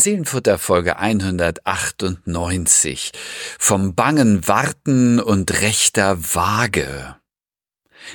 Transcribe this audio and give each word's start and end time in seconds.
Seelenfutter 0.00 0.58
Folge 0.58 0.96
198 0.96 3.12
vom 3.58 3.94
bangen 3.94 4.48
Warten 4.48 5.20
und 5.20 5.60
rechter 5.60 6.34
Waage. 6.34 7.20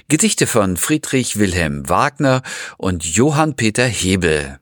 Gedichte 0.07 0.47
von 0.47 0.77
Friedrich 0.77 1.37
Wilhelm 1.37 1.87
Wagner 1.87 2.41
und 2.77 3.05
Johann 3.05 3.55
Peter 3.55 3.85
Hebel. 3.85 4.59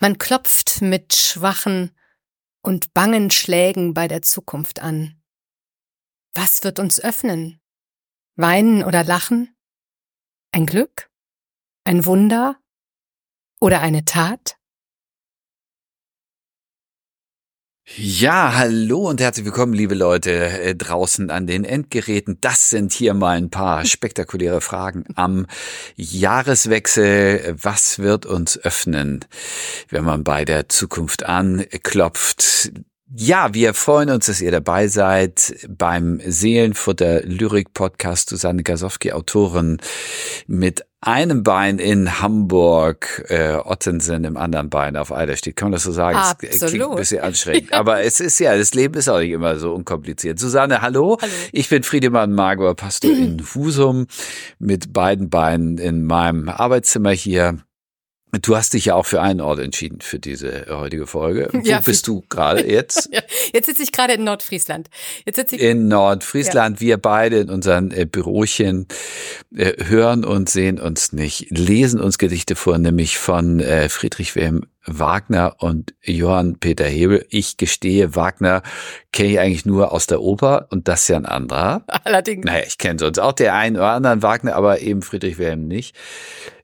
Man 0.00 0.18
klopft 0.18 0.82
mit 0.82 1.14
schwachen 1.14 1.92
und 2.60 2.92
bangen 2.92 3.30
Schlägen 3.30 3.94
bei 3.94 4.08
der 4.08 4.22
Zukunft 4.22 4.80
an. 4.80 5.22
Was 6.34 6.64
wird 6.64 6.80
uns 6.80 7.00
öffnen? 7.00 7.60
Weinen 8.36 8.84
oder 8.84 9.04
lachen? 9.04 9.56
Ein 10.52 10.66
Glück? 10.66 11.10
Ein 11.84 12.04
Wunder? 12.06 12.56
Oder 13.60 13.80
eine 13.80 14.04
Tat? 14.04 14.57
Ja, 17.96 18.54
hallo 18.54 19.08
und 19.08 19.20
herzlich 19.20 19.46
willkommen, 19.46 19.72
liebe 19.72 19.94
Leute 19.94 20.30
äh, 20.30 20.74
draußen 20.74 21.30
an 21.30 21.46
den 21.46 21.64
Endgeräten. 21.64 22.36
Das 22.40 22.68
sind 22.68 22.92
hier 22.92 23.14
mal 23.14 23.38
ein 23.38 23.48
paar 23.48 23.86
spektakuläre 23.86 24.60
Fragen 24.60 25.04
am 25.14 25.46
Jahreswechsel. 25.96 27.56
Was 27.60 27.98
wird 27.98 28.26
uns 28.26 28.58
öffnen, 28.58 29.24
wenn 29.88 30.04
man 30.04 30.22
bei 30.22 30.44
der 30.44 30.68
Zukunft 30.68 31.24
anklopft? 31.24 32.72
Ja, 33.10 33.54
wir 33.54 33.72
freuen 33.72 34.10
uns, 34.10 34.26
dass 34.26 34.42
ihr 34.42 34.50
dabei 34.50 34.86
seid 34.88 35.54
beim 35.66 36.20
Seelenfutter 36.24 37.22
Lyrik 37.22 37.72
Podcast. 37.72 38.28
Susanne 38.28 38.64
Gasowski, 38.64 39.12
Autorin 39.12 39.78
mit 40.46 40.84
einem 41.00 41.44
Bein 41.44 41.78
in 41.78 42.20
Hamburg, 42.20 43.24
äh, 43.28 43.54
Ottensen 43.54 44.24
im 44.24 44.36
anderen 44.36 44.68
Bein 44.68 44.96
auf 44.96 45.12
Eiderstedt. 45.12 45.54
Kann 45.54 45.66
man 45.66 45.72
das 45.72 45.84
so 45.84 45.92
sagen? 45.92 46.18
Absolut. 46.18 46.54
Es 46.54 46.66
klingt 46.66 46.84
ein 46.84 46.96
bisschen 46.96 47.20
anstrengend. 47.20 47.72
Aber 47.72 48.02
es 48.02 48.18
ist 48.18 48.40
ja, 48.40 48.56
das 48.56 48.74
Leben 48.74 48.94
ist 48.94 49.08
auch 49.08 49.20
nicht 49.20 49.30
immer 49.30 49.58
so 49.58 49.72
unkompliziert. 49.74 50.38
Susanne, 50.38 50.82
hallo. 50.82 51.18
Hallo. 51.20 51.32
Ich 51.52 51.68
bin 51.68 51.84
Friedemann 51.84 52.32
Magor, 52.32 52.74
Pastor 52.74 53.12
in 53.12 53.42
Husum 53.54 54.06
mit 54.58 54.92
beiden 54.92 55.30
Beinen 55.30 55.78
in 55.78 56.04
meinem 56.04 56.48
Arbeitszimmer 56.48 57.10
hier. 57.10 57.58
Du 58.42 58.56
hast 58.56 58.74
dich 58.74 58.86
ja 58.86 58.94
auch 58.94 59.06
für 59.06 59.22
einen 59.22 59.40
Ort 59.40 59.58
entschieden 59.58 60.00
für 60.00 60.18
diese 60.18 60.66
heutige 60.68 61.06
Folge. 61.06 61.48
Wo 61.52 61.60
Ja, 61.60 61.80
bist 61.80 62.06
du 62.06 62.22
gerade 62.28 62.66
jetzt? 62.68 63.08
Ja, 63.18 63.22
jetzt 63.54 63.66
sitze 63.66 63.82
ich 63.82 63.90
gerade 63.92 64.12
in 64.12 64.24
Nordfriesland. 64.24 64.90
Jetzt 65.24 65.36
sitze 65.36 65.56
ich 65.56 65.62
In 65.62 65.88
Nordfriesland. 65.88 66.80
Wir 66.80 66.98
beide 66.98 67.38
in 67.38 67.48
unseren 67.48 67.90
äh, 67.90 68.04
Bürochen 68.04 68.86
äh, 69.56 69.84
hören 69.84 70.24
und 70.24 70.50
sehen 70.50 70.78
uns 70.78 71.12
nicht, 71.12 71.46
lesen 71.50 72.00
uns 72.00 72.18
Gedichte 72.18 72.54
vor, 72.54 72.76
nämlich 72.76 73.16
von 73.16 73.60
äh, 73.60 73.88
Friedrich 73.88 74.36
Wilhelm 74.36 74.66
Wagner 74.90 75.56
und 75.58 75.94
Johann 76.02 76.58
Peter 76.58 76.84
Hebel. 76.86 77.26
Ich 77.30 77.56
gestehe, 77.56 78.14
Wagner 78.16 78.62
kenne 79.12 79.28
ich 79.30 79.38
eigentlich 79.40 79.66
nur 79.66 79.92
aus 79.92 80.06
der 80.06 80.20
Oper 80.20 80.66
und 80.70 80.88
das 80.88 81.02
ist 81.02 81.08
ja 81.08 81.16
ein 81.16 81.26
anderer. 81.26 81.84
allerdings. 82.04 82.44
Naja, 82.44 82.64
ich 82.66 82.78
kenne 82.78 82.98
sonst 82.98 83.18
auch 83.18 83.32
der 83.32 83.54
einen 83.54 83.76
oder 83.76 83.90
anderen 83.90 84.22
Wagner, 84.22 84.54
aber 84.56 84.80
eben 84.80 85.02
Friedrich 85.02 85.38
Wilhelm 85.38 85.66
nicht. 85.68 85.94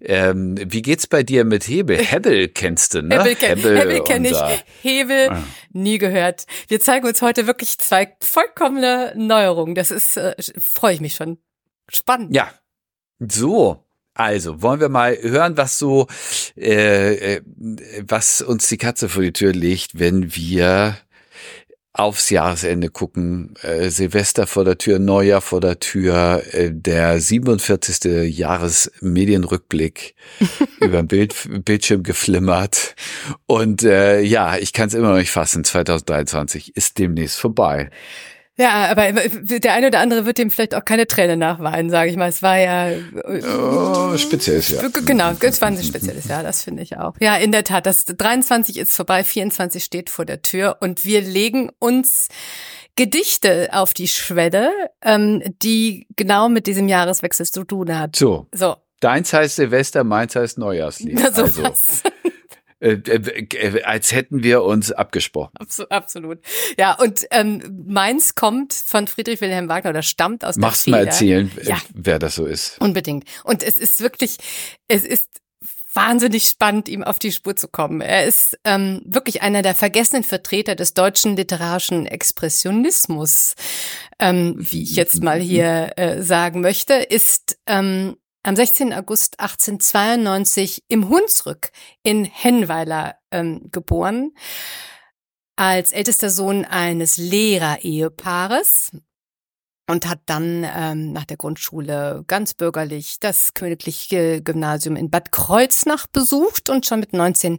Ähm, 0.01 0.57
wie 0.59 0.83
geht's 0.83 1.07
bei 1.07 1.23
dir 1.23 1.45
mit 1.45 1.67
Hebel? 1.69 1.99
Hebel 2.03 2.49
kennst 2.49 2.95
du, 2.95 3.03
ne? 3.03 3.19
Hebel, 3.19 3.35
kenn, 3.37 3.59
Hebel 3.59 4.01
kenne 4.05 4.29
ich, 4.29 4.39
Hebel 4.83 5.29
Ah. 5.31 5.43
nie 5.73 5.99
gehört. 5.99 6.47
Wir 6.69 6.81
zeigen 6.81 7.07
uns 7.07 7.23
heute 7.23 7.47
wirklich 7.47 7.79
zwei 7.79 8.15
vollkommene 8.21 9.13
Neuerungen. 9.17 9.75
Das 9.75 9.91
ist, 9.91 10.17
äh, 10.17 10.35
freue 10.59 10.95
ich 10.95 11.01
mich 11.01 11.15
schon. 11.15 11.39
Spannend. 11.89 12.35
Ja, 12.35 12.51
so. 13.19 13.84
Also, 14.15 14.63
wollen 14.63 14.81
wir 14.81 14.89
mal 14.89 15.19
hören, 15.21 15.57
was 15.57 15.79
so, 15.79 16.07
äh, 16.57 17.37
äh, 17.37 17.41
was 18.07 18.43
uns 18.43 18.69
die 18.69 18.79
Katze 18.79 19.09
vor 19.09 19.23
die 19.23 19.33
Tür 19.33 19.53
legt, 19.53 19.99
wenn 19.99 20.35
wir 20.37 20.97
aufs 21.95 22.31
Jahresende 22.31 22.91
gucken. 22.91 23.55
Äh, 23.63 23.89
Silvester 23.89 24.47
vor 24.47 24.65
der 24.65 24.79
Tür, 24.79 24.99
Neujahr 24.99 25.41
vor 25.41 25.61
der 25.61 25.79
Tür, 25.79 26.43
äh, 26.51 26.71
der 26.73 27.21
47. 27.21 28.29
Jahresmedienrückblick 28.37 30.15
über 30.81 30.99
den 30.99 31.09
Bild, 31.09 31.35
Bildschirm 31.65 32.03
geflimmert. 32.03 32.97
Und 33.47 33.85
äh, 33.85 34.21
ja, 34.21 34.57
ich 34.59 34.73
kann 34.73 34.89
es 34.89 34.95
immer 34.95 35.11
noch 35.11 35.19
nicht 35.19 35.31
fassen. 35.31 35.65
2023 35.65 36.77
ist 36.77 36.99
demnächst 36.99 37.39
vorbei. 37.39 37.91
Ja, 38.57 38.89
aber 38.89 39.13
der 39.13 39.75
eine 39.75 39.89
oder 39.89 39.99
andere 39.99 40.27
wird 40.27 40.39
dem 40.39 40.51
vielleicht 40.51 40.77
auch 40.77 40.85
keine 40.85 41.09
Träne 41.09 41.37
nachweinen, 41.37 41.91
sage 41.91 42.11
ich 42.11 42.17
mal. 42.17 42.29
Es 42.29 42.41
war 42.43 42.57
ja 42.57 42.91
Oh, 43.25 44.17
spezielles 44.17 44.69
Jahr. 44.69 44.89
Genau, 44.91 45.33
es 45.41 45.61
war 45.61 45.69
ein 45.69 45.83
spezielles 45.83 46.29
Jahr, 46.29 46.45
das 46.45 46.63
finde 46.63 46.83
ich 46.83 46.97
auch. 46.97 47.15
Ja, 47.21 47.37
in 47.37 47.51
der 47.51 47.65
Tat, 47.65 47.87
das 47.87 48.05
23 48.05 48.79
ist 48.79 48.95
vorbei, 48.95 49.25
24 49.25 49.83
steht 49.83 50.09
vor 50.09 50.25
der 50.25 50.43
Tür 50.43 50.77
und 50.81 51.05
wir 51.05 51.21
legen 51.21 51.71
uns 51.81 52.29
Gedichte 52.97 53.71
auf 53.73 53.93
die 53.93 54.07
Schwelle, 54.07 54.71
ähm, 55.03 55.43
die 55.63 56.07
genau 56.15 56.49
mit 56.49 56.69
diesem 56.69 56.87
Jahreswechsel 56.87 57.47
zu 57.47 57.65
tun 57.65 57.99
hat. 57.99 58.15
So, 58.15 58.47
So, 58.55 58.77
deins 59.01 59.33
heißt 59.33 59.57
Silvester, 59.57 60.05
meins 60.05 60.37
heißt 60.37 60.59
Neujahrslied. 60.59 61.19
so 61.35 61.43
also, 61.43 61.63
was. 61.65 62.03
Äh, 62.85 62.93
äh, 62.93 63.47
äh, 63.79 63.83
als 63.83 64.13
hätten 64.13 64.43
wir 64.43 64.63
uns 64.63 64.93
abgesprochen. 64.93 65.53
Abso- 65.59 65.89
Absolut. 65.89 66.39
Ja, 66.79 66.93
und 66.95 67.27
ähm, 67.31 67.85
meins 67.87 68.35
kommt 68.35 68.73
von 68.75 69.07
Friedrich 69.07 69.41
Wilhelm 69.41 69.69
Wagner 69.69 69.91
oder 69.91 70.03
stammt 70.03 70.45
aus 70.45 70.57
Machst 70.57 70.87
der 70.87 70.91
mal 70.91 70.99
Feder. 71.01 71.11
erzählen, 71.11 71.51
äh, 71.59 71.69
Ja. 71.69 71.79
wer 71.95 72.19
das 72.19 72.35
so 72.35 72.47
ist. 72.47 72.81
Unbedingt. 72.81 73.25
Und 73.45 73.63
es 73.63 73.79
ist 73.79 74.01
wirklich, 74.01 74.37
es 74.89 75.05
ist 75.05 75.29
wahnsinnig 75.95 76.45
spannend, 76.49 76.89
ihm 76.89 77.05
auf 77.05 77.21
die 77.21 77.31
Spur 77.31 77.55
zu 77.55 77.69
kommen. 77.69 78.01
Er 78.01 78.25
ist 78.27 78.59
ähm, 78.65 79.01
wirklich 79.05 79.43
einer 79.43 79.63
der 79.63 79.77
vergessenen 79.77 80.25
Vertreter 80.25 80.75
des 80.75 80.93
deutschen 80.93 81.37
literarischen 81.37 82.07
Expressionismus, 82.07 83.55
ähm, 84.19 84.57
wie 84.59 84.83
ich 84.83 84.97
jetzt 84.97 85.23
mal 85.23 85.39
hier 85.41 85.93
äh, 85.97 86.21
sagen 86.23 86.61
möchte, 86.63 86.95
ist 86.95 87.59
ähm, 87.67 88.17
am 88.45 88.55
16. 88.55 88.93
August 88.93 89.41
1892 89.41 90.85
im 90.89 91.09
Hunsrück 91.09 91.73
in 92.03 92.25
Hennweiler 92.25 93.17
ähm, 93.31 93.71
geboren, 93.73 94.33
als 95.57 95.93
ältester 95.93 96.31
Sohn 96.31 96.65
eines 96.65 97.17
Lehrereheepaares 97.17 98.93
und 99.89 100.07
hat 100.07 100.21
dann 100.27 100.65
ähm, 100.65 101.13
nach 101.13 101.25
der 101.25 101.37
Grundschule 101.37 102.25
ganz 102.27 102.55
bürgerlich 102.55 103.19
das 103.19 103.55
Königliche 103.55 104.43
Gymnasium 104.43 104.97
in 104.97 105.11
Bad 105.11 105.33
Kreuznach 105.33 106.07
besucht 106.07 106.69
und 106.69 106.87
schon 106.87 107.01
mit 107.01 107.13
19 107.13 107.59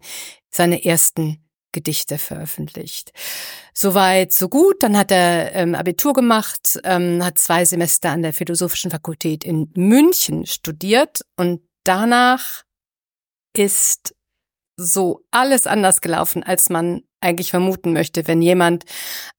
seine 0.49 0.85
ersten 0.85 1.44
Gedichte 1.75 2.17
veröffentlicht. 2.17 3.11
Soweit, 3.73 4.31
so 4.31 4.47
gut. 4.47 4.81
Dann 4.81 4.97
hat 4.97 5.11
er 5.11 5.53
ähm, 5.53 5.75
Abitur 5.75 6.13
gemacht, 6.13 6.79
ähm, 6.85 7.23
hat 7.23 7.37
zwei 7.37 7.65
Semester 7.65 8.09
an 8.11 8.21
der 8.21 8.33
Philosophischen 8.33 8.89
Fakultät 8.89 9.43
in 9.43 9.69
München 9.75 10.45
studiert 10.45 11.19
und 11.35 11.61
danach 11.83 12.63
ist 13.53 14.15
so 14.77 15.21
alles 15.31 15.67
anders 15.67 15.99
gelaufen, 16.01 16.43
als 16.43 16.69
man 16.69 17.01
eigentlich 17.21 17.51
vermuten 17.51 17.91
möchte, 17.91 18.27
wenn 18.27 18.41
jemand 18.41 18.85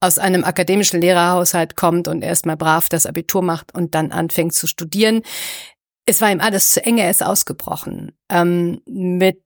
aus 0.01 0.19
einem 0.19 0.45
akademischen 0.45 1.01
Lehrerhaushalt 1.01 1.77
kommt 1.77 2.07
und 2.09 2.23
erstmal 2.23 2.57
brav 2.57 2.89
das 2.89 3.07
Abitur 3.07 3.43
macht 3.43 3.75
und 3.75 3.95
dann 3.95 4.13
anfängt 4.13 4.55
zu 4.55 4.67
studieren. 4.67 5.23
Es 6.05 6.21
war 6.21 6.31
ihm 6.31 6.41
alles 6.41 6.73
zu 6.73 6.85
eng, 6.85 6.99
er 6.99 7.11
ist 7.11 7.23
ausgebrochen. 7.23 8.13
Ähm, 8.31 8.81
mit 8.87 9.43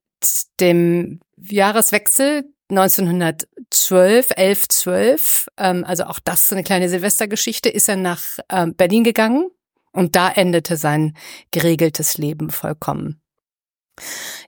dem 0.58 1.20
Jahreswechsel 1.38 2.44
1912, 2.70 4.30
11, 4.36 4.68
12, 4.68 5.48
ähm, 5.58 5.84
also 5.84 6.04
auch 6.04 6.18
das 6.20 6.44
ist 6.44 6.52
eine 6.52 6.64
kleine 6.64 6.88
Silvestergeschichte, 6.88 7.68
ist 7.68 7.88
er 7.88 7.96
nach 7.96 8.22
ähm, 8.50 8.74
Berlin 8.74 9.04
gegangen 9.04 9.50
und 9.92 10.16
da 10.16 10.30
endete 10.30 10.76
sein 10.76 11.16
geregeltes 11.50 12.18
Leben 12.18 12.50
vollkommen. 12.50 13.20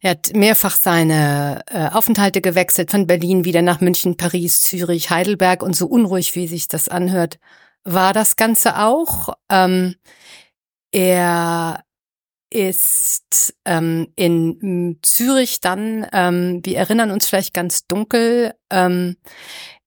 Er 0.01 0.13
hat 0.13 0.35
mehrfach 0.35 0.77
seine 0.77 1.63
äh, 1.67 1.89
Aufenthalte 1.89 2.41
gewechselt, 2.41 2.91
von 2.91 3.07
Berlin 3.07 3.45
wieder 3.45 3.63
nach 3.63 3.81
München, 3.81 4.17
Paris, 4.17 4.61
Zürich, 4.63 5.11
Heidelberg 5.11 5.63
und 5.63 5.77
so 5.77 5.87
unruhig, 5.87 6.35
wie 6.35 6.47
sich 6.47 6.69
das 6.69 6.89
anhört, 6.89 7.39
war 7.85 8.13
das 8.13 8.37
Ganze 8.37 8.79
auch. 8.79 9.35
Ähm, 9.51 9.97
er 10.93 11.85
ist 12.53 13.55
ähm, 13.65 14.13
in 14.17 14.99
Zürich 15.03 15.61
dann, 15.61 16.07
ähm, 16.13 16.61
wir 16.65 16.77
erinnern 16.77 17.11
uns 17.11 17.27
vielleicht 17.27 17.55
ganz 17.55 17.87
dunkel, 17.87 18.55
ähm, 18.71 19.17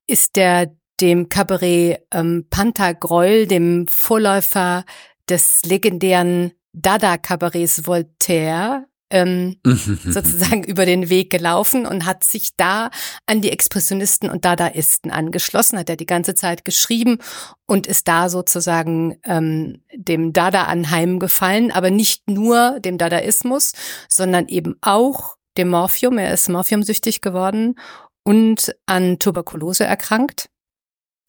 ist 0.08 0.36
der 0.36 0.72
dem 1.02 1.30
Kabarett 1.30 2.02
ähm, 2.12 2.48
Pantagreul, 2.50 3.48
dem 3.48 3.88
Vorläufer 3.88 4.86
des 5.30 5.62
legendären 5.66 6.54
Dada-Kabarets 6.74 7.86
Voltaire, 7.86 8.86
ähm, 9.10 9.58
sozusagen 9.64 10.64
über 10.64 10.86
den 10.86 11.10
Weg 11.10 11.30
gelaufen 11.30 11.86
und 11.86 12.06
hat 12.06 12.24
sich 12.24 12.56
da 12.58 12.90
an 13.26 13.42
die 13.42 13.52
Expressionisten 13.52 14.30
und 14.30 14.46
Dadaisten 14.46 15.12
angeschlossen, 15.12 15.78
hat 15.78 15.90
er 15.90 15.96
die 15.96 16.06
ganze 16.06 16.36
Zeit 16.36 16.66
geschrieben 16.66 17.20
und 17.66 17.88
ist 17.88 18.08
da 18.08 18.30
sozusagen 18.30 19.18
ähm, 19.24 19.84
dem 19.94 20.34
Dada 20.34 20.64
anheimgefallen, 20.64 21.72
aber 21.72 21.92
nicht 21.92 22.30
nur 22.30 22.80
dem 22.80 22.98
Dadaismus, 22.98 23.74
sondern 24.10 24.48
eben 24.48 24.76
auch 24.82 25.38
dem 25.58 25.70
Morphium. 25.70 26.18
Er 26.18 26.34
ist 26.34 26.50
morphiumsüchtig 26.50 27.22
geworden 27.22 27.76
und 28.24 28.76
an 28.86 29.20
Tuberkulose 29.20 29.86
erkrankt. 29.86 30.50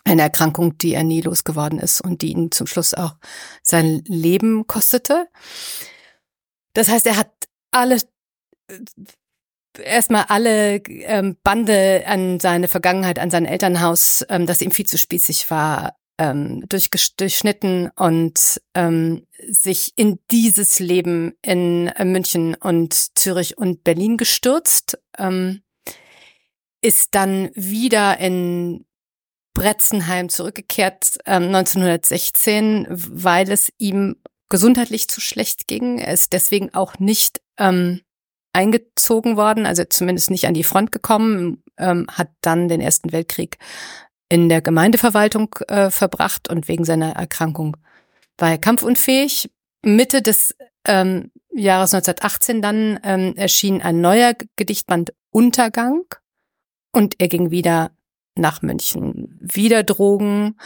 Eine 0.05 0.23
Erkrankung, 0.23 0.79
die 0.79 0.95
er 0.95 1.03
nie 1.03 1.21
losgeworden 1.21 1.79
ist 1.81 2.01
und 2.01 2.23
die 2.23 2.31
ihn 2.31 2.53
zum 2.53 2.67
Schluss 2.67 2.95
auch 2.95 3.17
sein 3.63 4.03
Leben 4.07 4.67
kostete. 4.67 5.27
Das 6.75 6.89
heißt, 6.89 7.07
er 7.07 7.17
hat 7.17 7.33
alle 7.79 7.99
erstmal 9.79 10.25
alle 10.29 10.77
ähm, 10.77 11.37
Bande 11.43 12.05
an 12.07 12.41
seine 12.41 12.69
Vergangenheit, 12.69 13.19
an 13.19 13.31
sein 13.31 13.47
Elternhaus, 13.47 14.25
ähm, 14.29 14.47
das 14.47 14.63
ihm 14.63 14.71
viel 14.71 14.87
zu 14.87 14.99
spießig 14.99 15.51
war, 15.51 15.97
ähm, 16.19 16.65
durch, 16.69 16.91
durchschnitten 17.17 17.91
und 17.97 18.61
ähm, 18.75 19.27
sich 19.49 19.93
in 19.97 20.19
dieses 20.31 20.79
Leben 20.79 21.35
in 21.43 21.89
äh, 21.89 22.05
München 22.05 22.55
und 22.55 23.19
Zürich 23.19 23.59
und 23.59 23.85
Berlin 23.85 24.17
gestürzt, 24.17 24.99
ähm, 25.19 25.63
ist 26.83 27.15
dann 27.15 27.51
wieder 27.55 28.19
in 28.19 28.87
Bretzenheim 29.55 30.29
zurückgekehrt 30.29 31.19
ähm, 31.27 31.45
1916, 31.55 32.87
weil 32.91 33.51
es 33.51 33.73
ihm 33.79 34.17
gesundheitlich 34.49 35.09
zu 35.09 35.21
schlecht 35.21 35.67
ging. 35.67 35.99
Er 35.99 36.13
ist 36.13 36.33
deswegen 36.33 36.73
auch 36.75 36.99
nicht 36.99 37.41
ähm, 37.59 38.01
eingezogen 38.53 39.37
worden, 39.37 39.67
also 39.67 39.85
zumindest 39.85 40.31
nicht 40.31 40.47
an 40.47 40.55
die 40.55 40.65
Front 40.65 40.93
gekommen, 40.93 41.63
ähm, 41.79 42.07
hat 42.11 42.31
dann 42.41 42.69
den 42.69 42.81
Ersten 42.81 43.13
Weltkrieg 43.13 43.59
in 44.29 44.49
der 44.49 44.63
Gemeindeverwaltung 44.63 45.55
äh, 45.69 45.91
verbracht 45.91 46.49
und 46.49 46.69
wegen 46.69 46.85
seiner 46.85 47.13
Erkrankung 47.13 47.77
war 48.39 48.51
er 48.51 48.59
kampfunfähig. 48.59 49.51
Mitte 49.83 50.23
des 50.23 50.55
ähm, 50.87 51.31
Jahres 51.53 51.95
1918 51.95 52.63
dann 52.63 53.01
ähm, 53.03 53.35
erschien 53.37 53.83
ein 53.83 54.01
neuer 54.01 54.35
Gedichtband 54.57 55.13
Untergang 55.31 56.03
und 56.93 57.17
er 57.19 57.29
ging 57.29 57.51
wieder 57.51 57.93
nach 58.35 58.63
München. 58.63 59.39
Wieder 59.41 59.83
Drogen, 59.83 60.59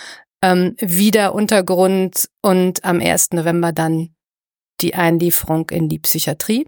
ähm, 0.43 0.77
wieder 0.79 1.35
Untergrund 1.35 2.29
und 2.43 2.85
am 2.85 3.01
1. 3.01 3.33
November 3.33 3.73
dann 3.73 4.15
die 4.81 4.95
Einlieferung 4.95 5.69
in 5.71 5.89
die 5.89 5.99
Psychiatrie. 5.99 6.67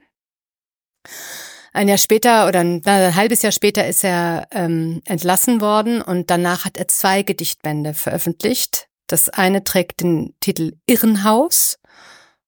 Ein 1.72 1.88
Jahr 1.88 1.98
später 1.98 2.46
oder 2.46 2.60
ein, 2.60 2.82
ein 2.84 3.14
halbes 3.14 3.42
Jahr 3.42 3.52
später 3.52 3.86
ist 3.86 4.04
er 4.04 4.46
ähm, 4.50 5.00
entlassen 5.06 5.60
worden 5.62 6.02
und 6.02 6.28
danach 6.28 6.66
hat 6.66 6.76
er 6.76 6.88
zwei 6.88 7.22
Gedichtbände 7.22 7.94
veröffentlicht. 7.94 8.88
Das 9.06 9.30
eine 9.30 9.64
trägt 9.64 10.00
den 10.00 10.34
Titel 10.40 10.76
Irrenhaus 10.86 11.78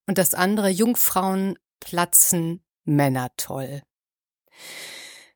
und 0.06 0.18
das 0.18 0.34
andere 0.34 0.68
Jungfrauen 0.68 1.56
platzen 1.80 2.62
Männer 2.84 3.30
toll. 3.38 3.82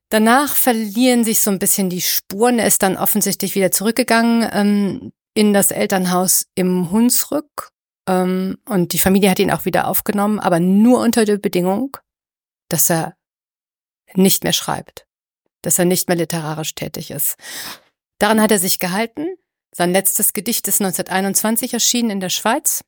Danach 0.09 0.55
verlieren 0.55 1.23
sich 1.23 1.39
so 1.39 1.51
ein 1.51 1.59
bisschen 1.59 1.89
die 1.89 2.01
Spuren. 2.01 2.59
Er 2.59 2.67
ist 2.67 2.81
dann 2.81 2.97
offensichtlich 2.97 3.53
wieder 3.55 3.71
zurückgegangen 3.71 4.47
ähm, 4.51 5.11
in 5.39 5.53
das 5.53 5.71
Elternhaus 5.71 6.47
im 6.53 6.91
Hunsrück. 6.91 7.69
Ähm, 8.09 8.57
und 8.65 8.91
die 8.91 8.99
Familie 8.99 9.29
hat 9.29 9.39
ihn 9.39 9.51
auch 9.51 9.63
wieder 9.63 9.87
aufgenommen, 9.87 10.37
aber 10.37 10.59
nur 10.59 10.99
unter 10.99 11.23
der 11.23 11.37
Bedingung, 11.37 11.95
dass 12.67 12.89
er 12.89 13.15
nicht 14.15 14.43
mehr 14.43 14.51
schreibt, 14.51 15.07
dass 15.61 15.79
er 15.79 15.85
nicht 15.85 16.09
mehr 16.09 16.17
literarisch 16.17 16.75
tätig 16.75 17.09
ist. 17.09 17.37
Daran 18.17 18.41
hat 18.41 18.51
er 18.51 18.59
sich 18.59 18.79
gehalten. 18.79 19.27
Sein 19.71 19.93
letztes 19.93 20.33
Gedicht 20.33 20.67
ist 20.67 20.81
1921 20.81 21.73
erschienen 21.73 22.09
in 22.09 22.19
der 22.19 22.27
Schweiz. 22.27 22.81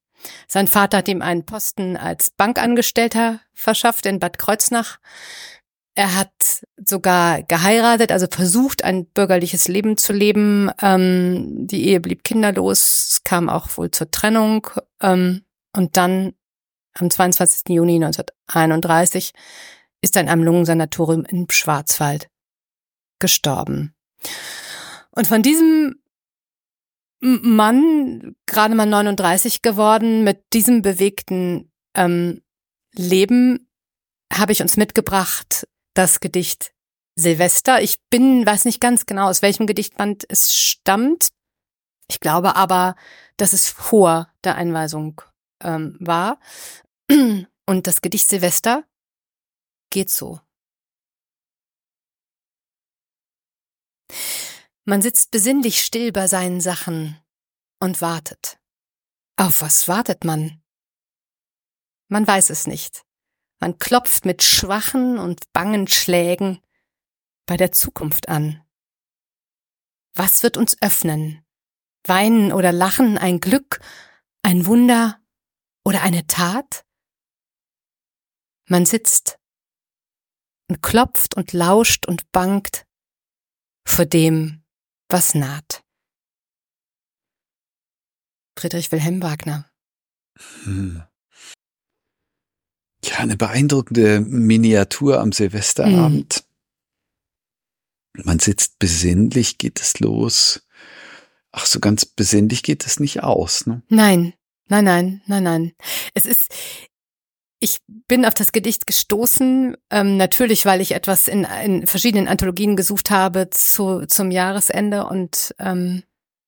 Sein 0.46 0.68
Vater 0.68 0.98
hat 0.98 1.08
ihm 1.08 1.22
einen 1.22 1.46
Posten 1.46 1.96
als 1.96 2.32
Bankangestellter 2.32 3.40
verschafft 3.54 4.06
in 4.06 4.20
Bad 4.20 4.38
Kreuznach. 4.38 5.00
Er 5.94 6.16
hat 6.16 6.64
sogar 6.78 7.44
geheiratet, 7.44 8.12
also 8.12 8.28
versucht, 8.30 8.84
ein 8.84 9.08
bürgerliches 9.08 9.68
Leben 9.68 9.98
zu 9.98 10.14
leben. 10.14 10.72
Ähm, 10.82 11.68
die 11.68 11.86
Ehe 11.88 12.00
blieb 12.00 12.24
kinderlos, 12.24 13.22
kam 13.26 13.50
auch 13.50 13.78
wohl 13.78 13.92
zur 13.92 14.10
Trennung. 14.10 14.68
Ähm, 15.02 15.44
und 15.76 15.98
dann 15.98 16.34
am 16.94 17.10
22. 17.10 17.70
Juni 17.70 17.96
1931 17.96 19.34
ist 20.02 20.16
er 20.16 20.22
in 20.22 20.30
einem 20.30 20.44
Lungensanatorium 20.44 21.26
im 21.26 21.48
Schwarzwald 21.50 22.30
gestorben. 23.20 23.94
Und 25.12 25.28
von 25.28 25.42
diesem 25.42 26.02
Mann, 27.20 28.36
gerade 28.46 28.76
mal 28.76 28.86
39 28.86 29.62
geworden, 29.62 30.24
mit 30.24 30.42
diesem 30.54 30.82
bewegten 30.82 31.72
ähm, 31.96 32.42
Leben, 32.94 33.70
habe 34.34 34.54
ich 34.54 34.62
uns 34.62 34.78
mitgebracht 34.78 35.68
das 35.94 36.20
Gedicht 36.20 36.74
Silvester. 37.16 37.82
Ich 37.82 38.02
bin, 38.10 38.46
weiß 38.46 38.66
nicht 38.66 38.80
ganz 38.80 39.06
genau, 39.06 39.30
aus 39.30 39.42
welchem 39.42 39.68
Gedichtband 39.68 40.26
es 40.30 40.56
stammt. 40.56 41.32
Ich 42.08 42.20
glaube 42.20 42.56
aber, 42.56 42.96
dass 43.38 43.54
es 43.54 43.70
vor 43.70 44.32
der 44.44 44.56
Einweisung 44.56 45.22
ähm, 45.62 45.98
war. 46.00 46.40
Und 47.10 47.88
das 47.88 48.02
Gedicht 48.02 48.28
Silvester 48.28 48.86
geht 49.90 50.10
so. 50.10 50.40
Man 54.84 55.02
sitzt 55.02 55.32
besinnlich 55.32 55.82
still 55.82 56.12
bei 56.12 56.28
seinen 56.28 56.60
Sachen 56.60 57.18
und 57.80 58.02
wartet. 58.02 58.60
Auf 59.38 59.62
was 59.62 59.88
wartet 59.88 60.24
man? 60.24 60.62
Man 62.08 62.28
weiß 62.28 62.50
es 62.50 62.68
nicht. 62.68 63.06
Man 63.62 63.78
klopft 63.78 64.26
mit 64.26 64.42
schwachen 64.42 65.20
und 65.20 65.54
bangen 65.54 65.88
Schlägen 65.88 66.60
bei 67.46 67.58
der 67.58 67.72
Zukunft 67.72 68.28
an. 68.28 68.66
Was 70.16 70.42
wird 70.42 70.58
uns 70.58 70.82
öffnen? 70.82 71.46
Weinen 72.06 72.52
oder 72.52 72.72
lachen, 72.72 73.20
ein 73.20 73.40
Glück, 73.40 73.80
ein 74.42 74.66
Wunder 74.66 75.22
oder 75.86 76.02
eine 76.02 76.26
Tat? 76.26 76.86
Man 78.68 78.88
sitzt 78.88 79.40
und 80.68 80.82
klopft 80.82 81.38
und 81.38 81.54
lauscht 81.54 82.08
und 82.08 82.32
bangt 82.32 82.88
vor 83.88 84.06
dem, 84.06 84.64
was 85.08 85.36
naht. 85.36 85.84
Friedrich 88.58 88.92
Wilhelm 88.92 89.22
Wagner. 89.22 89.72
Hm. 90.64 91.04
Ja, 93.12 93.20
eine 93.20 93.36
beeindruckende 93.36 94.22
Miniatur 94.22 95.20
am 95.20 95.34
Silvesterabend. 95.34 96.44
Mhm. 98.14 98.24
Man 98.24 98.40
sitzt 98.40 98.80
besinnlich, 98.80 99.58
geht 99.58 99.82
es 99.82 100.00
los. 100.00 100.66
Ach, 101.52 101.66
so 101.66 101.80
ganz 101.80 102.06
besinnlich 102.06 102.64
geht 102.64 102.86
es 102.86 103.00
nicht 103.00 103.24
aus, 103.24 103.66
ne? 103.66 103.82
Nein, 103.90 104.34
nein, 104.68 104.86
nein, 104.86 105.22
nein, 105.26 105.44
nein. 105.44 105.74
Es 106.14 106.26
ist, 106.26 106.54
ich 107.60 107.80
bin 108.08 108.26
auf 108.26 108.34
das 108.34 108.54
Gedicht 108.54 108.88
gestoßen, 108.88 109.76
ähm, 109.90 110.18
natürlich, 110.18 110.66
weil 110.66 110.80
ich 110.80 110.94
etwas 110.94 111.28
in, 111.28 111.46
in 111.66 111.88
verschiedenen 111.88 112.30
Anthologien 112.30 112.78
gesucht 112.78 113.12
habe 113.12 113.50
zu, 113.50 114.06
zum 114.06 114.32
Jahresende 114.32 115.06
und 115.06 115.54
ähm, 115.60 116.04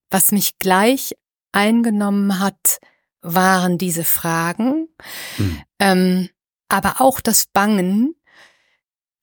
was 0.10 0.32
mich 0.32 0.60
gleich 0.60 1.16
eingenommen 1.52 2.40
hat, 2.40 2.80
waren 3.22 3.78
diese 3.78 4.04
Fragen, 4.04 4.88
hm. 5.38 5.62
ähm, 5.80 6.30
aber 6.74 7.02
auch 7.02 7.22
das 7.22 7.46
Bangen, 7.46 8.16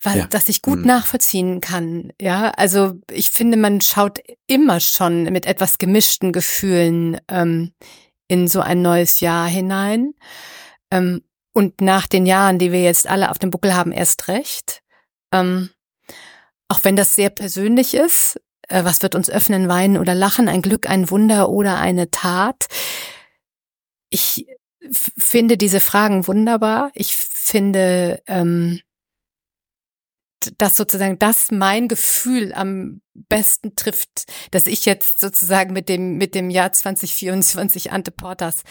weil, 0.00 0.18
ja. 0.18 0.26
das 0.28 0.48
ich 0.48 0.62
gut 0.62 0.78
hm. 0.78 0.86
nachvollziehen 0.86 1.60
kann. 1.60 2.12
Ja, 2.20 2.50
also 2.50 2.94
ich 3.10 3.30
finde, 3.32 3.56
man 3.56 3.80
schaut 3.80 4.20
immer 4.46 4.78
schon 4.78 5.24
mit 5.24 5.46
etwas 5.46 5.78
gemischten 5.78 6.32
Gefühlen 6.32 7.20
ähm, 7.28 7.72
in 8.28 8.46
so 8.46 8.60
ein 8.60 8.82
neues 8.82 9.18
Jahr 9.18 9.48
hinein. 9.48 10.14
Ähm, 10.92 11.22
und 11.52 11.80
nach 11.80 12.06
den 12.06 12.24
Jahren, 12.24 12.60
die 12.60 12.70
wir 12.70 12.82
jetzt 12.82 13.08
alle 13.08 13.30
auf 13.30 13.38
dem 13.40 13.50
Buckel 13.50 13.74
haben, 13.74 13.90
erst 13.90 14.28
recht. 14.28 14.82
Ähm, 15.32 15.70
auch 16.68 16.78
wenn 16.84 16.94
das 16.94 17.16
sehr 17.16 17.30
persönlich 17.30 17.94
ist, 17.94 18.40
äh, 18.68 18.84
was 18.84 19.02
wird 19.02 19.16
uns 19.16 19.28
öffnen, 19.28 19.68
weinen 19.68 19.98
oder 19.98 20.14
lachen, 20.14 20.48
ein 20.48 20.62
Glück, 20.62 20.88
ein 20.88 21.10
Wunder 21.10 21.48
oder 21.48 21.78
eine 21.78 22.12
Tat. 22.12 22.68
Ich 24.08 24.46
finde 24.92 25.56
diese 25.56 25.80
Fragen 25.80 26.26
wunderbar. 26.26 26.90
Ich 26.94 27.16
finde, 27.50 28.22
ähm, 28.26 28.80
dass 30.56 30.76
sozusagen 30.76 31.18
das 31.18 31.50
mein 31.50 31.88
Gefühl 31.88 32.54
am 32.54 33.02
besten 33.12 33.76
trifft, 33.76 34.24
dass 34.52 34.66
ich 34.66 34.86
jetzt 34.86 35.20
sozusagen 35.20 35.74
mit 35.74 35.88
dem 35.88 36.16
mit 36.16 36.34
dem 36.34 36.48
Jahr 36.48 36.72
2024 36.72 37.92
Ante 37.92 38.10
Portas 38.10 38.62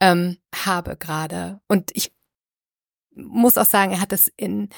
ähm, 0.00 0.36
habe 0.54 0.96
gerade. 0.96 1.60
Und 1.66 1.90
ich 1.94 2.12
muss 3.14 3.56
auch 3.56 3.66
sagen, 3.66 3.92
er 3.92 4.00
hat 4.00 4.12
es 4.12 4.30
in 4.36 4.68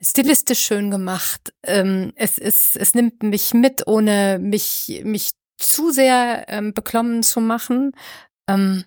stilistisch 0.00 0.60
schön 0.60 0.90
gemacht. 0.90 1.52
Ähm, 1.62 2.12
es 2.16 2.38
ist, 2.38 2.76
es 2.76 2.94
nimmt 2.94 3.22
mich 3.22 3.54
mit, 3.54 3.86
ohne 3.86 4.38
mich, 4.40 5.02
mich 5.04 5.32
zu 5.58 5.90
sehr 5.90 6.46
ähm, 6.48 6.72
beklommen 6.72 7.22
zu 7.22 7.40
machen. 7.40 7.92
Ähm, 8.48 8.84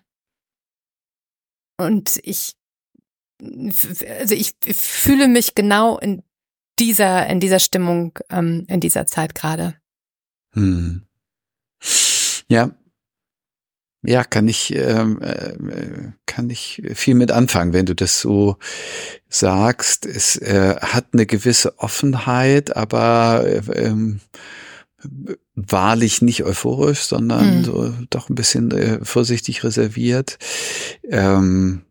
und 1.78 2.20
ich, 2.24 2.56
also 4.20 4.36
ich 4.36 4.54
fühle 4.74 5.28
mich 5.28 5.56
genau 5.56 5.98
in 5.98 6.24
dieser, 6.80 7.28
in 7.28 7.40
dieser 7.40 7.60
Stimmung, 7.60 8.18
ähm, 8.30 8.66
in 8.68 8.80
dieser 8.80 9.06
Zeit 9.06 9.36
gerade. 9.36 9.76
Hm. 10.54 11.04
Ja. 12.48 12.72
Ja, 14.06 14.26
kann 14.26 14.50
ich, 14.50 14.76
ähm, 14.76 15.22
äh, 15.22 15.54
kann 16.26 16.50
ich 16.50 16.82
viel 16.94 17.16
mit 17.16 17.32
anfangen, 17.32 17.72
wenn 17.72 17.86
du 17.86 17.96
das 17.96 18.20
so 18.20 18.58
sagst. 19.30 20.06
Es 20.06 20.36
äh, 20.36 20.76
hat 20.76 21.08
eine 21.14 21.26
gewisse 21.26 21.80
Offenheit, 21.80 22.76
aber 22.76 23.46
äh, 23.46 23.62
ähm, 23.86 24.20
wahrlich 25.56 26.22
nicht 26.22 26.44
euphorisch, 26.44 27.04
sondern 27.04 27.58
hm. 27.58 27.64
so 27.64 27.94
doch 28.10 28.30
ein 28.30 28.36
bisschen 28.36 28.72
äh, 28.72 29.00
vorsichtig 29.04 29.64
reserviert. 29.64 30.38
Ähm, 31.10 31.84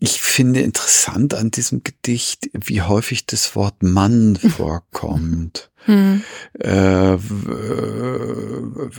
ich 0.00 0.20
finde 0.20 0.60
interessant 0.60 1.34
an 1.34 1.50
diesem 1.50 1.82
Gedicht, 1.82 2.50
wie 2.52 2.82
häufig 2.82 3.26
das 3.26 3.56
Wort 3.56 3.82
Mann 3.82 4.36
vorkommt. 4.36 5.72
Hm. 5.86 6.22
Äh, 6.60 7.14
äh, 7.14 7.18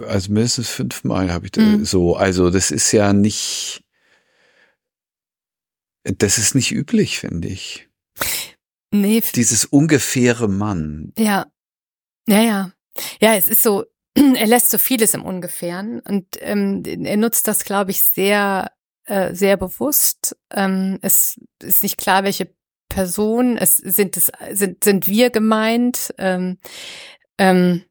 also 0.07 0.31
mindestens 0.31 0.67
fünfmal 0.69 1.31
habe 1.31 1.45
ich 1.45 1.51
das 1.51 1.63
hm. 1.63 1.85
so. 1.85 2.17
Also 2.17 2.49
das 2.49 2.71
ist 2.71 2.91
ja 2.91 3.13
nicht, 3.13 3.85
das 6.03 6.37
ist 6.37 6.53
nicht 6.53 6.71
üblich, 6.71 7.19
finde 7.19 7.47
ich. 7.47 7.87
Nee. 8.91 9.23
Dieses 9.35 9.63
ungefähre 9.65 10.49
Mann. 10.49 11.13
Ja. 11.17 11.45
Ja, 12.27 12.41
ja. 12.41 12.71
Ja, 13.21 13.35
es 13.35 13.47
ist 13.47 13.63
so, 13.63 13.85
er 14.15 14.47
lässt 14.47 14.69
so 14.69 14.77
vieles 14.77 15.13
im 15.13 15.23
Ungefähren 15.23 16.01
und 16.01 16.25
ähm, 16.41 16.83
er 16.83 17.15
nutzt 17.15 17.47
das, 17.47 17.63
glaube 17.63 17.91
ich, 17.91 18.01
sehr 18.01 18.71
äh, 19.09 19.33
sehr 19.33 19.57
bewusst. 19.57 20.37
Ähm, 20.51 20.99
es 21.01 21.39
ist 21.63 21.83
nicht 21.83 21.97
klar, 21.97 22.23
welche 22.23 22.53
Person, 22.89 23.57
es 23.57 23.77
sind 23.77 24.17
es 24.17 24.31
sind 24.51 24.83
sind 24.83 25.07
wir 25.07 25.29
gemeint. 25.31 26.13
Ähm, 26.17 26.59
ähm, 27.39 27.83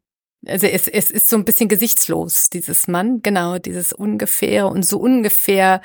also 0.47 0.67
es, 0.69 0.87
es 0.87 1.11
ist 1.11 1.29
so 1.29 1.37
ein 1.37 1.45
bisschen 1.45 1.69
gesichtslos, 1.69 2.51
dieses 2.51 2.87
Mann, 2.87 3.21
genau, 3.23 3.59
dieses 3.59 3.93
ungefähr 3.93 4.69
und 4.69 4.85
so 4.87 4.99
ungefähr 4.99 5.81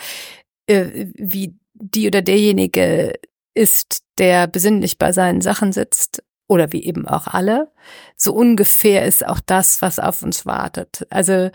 äh, 0.67 1.07
wie 1.15 1.55
die 1.73 2.07
oder 2.07 2.21
derjenige 2.21 3.13
ist, 3.55 4.03
der 4.19 4.47
besinnlich 4.47 4.99
bei 4.99 5.11
seinen 5.11 5.41
Sachen 5.41 5.73
sitzt 5.73 6.23
oder 6.47 6.71
wie 6.71 6.83
eben 6.83 7.07
auch 7.07 7.27
alle. 7.27 7.71
So 8.15 8.33
ungefähr 8.33 9.05
ist 9.05 9.25
auch 9.25 9.39
das, 9.39 9.81
was 9.81 9.97
auf 9.97 10.21
uns 10.21 10.45
wartet. 10.45 11.07
Also 11.09 11.49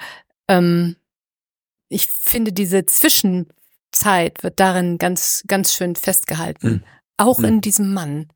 ähm, 0.48 0.96
ich 1.88 2.08
finde 2.08 2.52
diese 2.52 2.84
Zwischen 2.86 3.48
Zeit 3.92 4.42
wird 4.42 4.60
darin 4.60 4.98
ganz, 4.98 5.44
ganz 5.46 5.72
schön 5.72 5.96
festgehalten. 5.96 6.68
Mhm. 6.68 6.84
Auch 7.16 7.38
mhm. 7.38 7.44
in 7.44 7.60
diesem 7.60 7.92
Mann. 7.92 8.28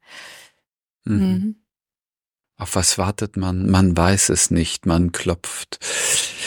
Mhm. 1.05 1.17
mhm. 1.17 1.57
Auf 2.57 2.77
was 2.77 2.97
wartet 2.97 3.37
man? 3.37 3.69
Man 3.69 3.97
weiß 3.97 4.29
es 4.29 4.53
nicht, 4.53 4.87
man 4.87 5.11
klopft. 5.11 5.81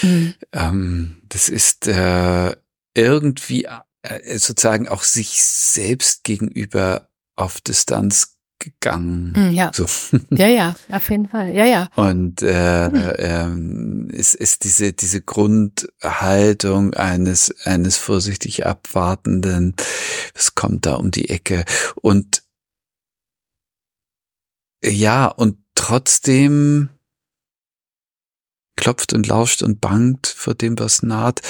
Mhm. 0.01 0.33
Ähm, 0.53 1.21
das 1.27 1.49
ist 1.49 1.87
äh, 1.87 2.55
irgendwie 2.93 3.67
äh, 4.01 4.37
sozusagen 4.37 4.87
auch 4.87 5.03
sich 5.03 5.43
selbst 5.43 6.23
gegenüber 6.23 7.09
auf 7.35 7.59
Distanz 7.59 8.34
gegangen. 8.65 9.33
Hm, 9.35 9.51
ja. 9.51 9.71
So. 9.73 9.85
ja, 10.31 10.47
ja, 10.47 10.75
auf 10.91 11.09
jeden 11.09 11.29
Fall. 11.29 11.53
Ja, 11.53 11.65
ja. 11.65 11.87
Und 11.95 12.41
äh, 12.41 12.85
hm. 12.85 13.13
ähm, 13.17 14.11
es 14.13 14.33
ist 14.33 14.63
diese 14.63 14.93
diese 14.93 15.21
Grundhaltung 15.21 16.93
eines 16.93 17.53
eines 17.65 17.97
vorsichtig 17.97 18.65
abwartenden, 18.65 19.75
es 20.33 20.55
kommt 20.55 20.85
da 20.85 20.95
um 20.95 21.11
die 21.11 21.29
Ecke 21.29 21.65
und 22.01 22.43
ja 24.83 25.27
und 25.27 25.57
trotzdem 25.75 26.89
klopft 28.75 29.13
und 29.13 29.27
lauscht 29.27 29.63
und 29.63 29.79
bangt 29.79 30.27
vor 30.27 30.53
dem, 30.53 30.77
was 30.79 31.01
naht. 31.01 31.41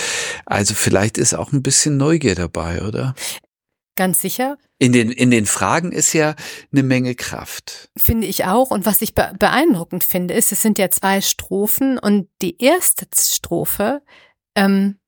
Also 0.46 0.74
vielleicht 0.74 1.18
ist 1.18 1.34
auch 1.34 1.52
ein 1.52 1.64
bisschen 1.64 1.98
Neugier 1.98 2.36
dabei, 2.36 2.84
oder? 2.84 3.16
Ganz 3.96 4.20
sicher. 4.20 4.58
In 4.78 4.92
den, 4.92 5.10
in 5.10 5.32
den 5.32 5.46
Fragen 5.46 5.94
ist 5.94 6.12
ja 6.12 6.36
eine 6.72 6.84
Menge 6.84 7.16
Kraft. 7.16 7.90
Finde 7.96 8.28
ich 8.28 8.44
auch. 8.44 8.72
Und 8.72 8.86
was 8.86 9.02
ich 9.02 9.16
beeindruckend 9.16 10.04
finde, 10.04 10.34
ist, 10.34 10.52
es 10.52 10.62
sind 10.62 10.78
ja 10.78 10.92
zwei 10.92 11.22
Strophen 11.22 11.98
und 11.98 12.28
die 12.42 12.62
erste 12.62 13.08
Strophe 13.18 14.02
ähm, 14.56 15.00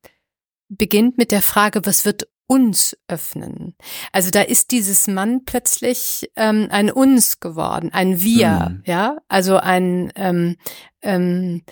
beginnt 0.69 1.17
mit 1.17 1.31
der 1.31 1.41
Frage, 1.41 1.85
was 1.85 2.05
wird 2.05 2.29
uns 2.47 2.97
öffnen? 3.09 3.75
Also 4.13 4.31
da 4.31 4.41
ist 4.41 4.71
dieses 4.71 5.07
Mann 5.07 5.43
plötzlich 5.43 6.31
ähm, 6.37 6.69
ein 6.71 6.89
uns 6.89 7.41
geworden, 7.41 7.89
ein 7.91 8.21
wir, 8.21 8.69
mhm. 8.69 8.83
ja, 8.85 9.17
also 9.27 9.57
ein 9.57 10.13
ähm, 10.15 10.55
ähm, 11.01 11.63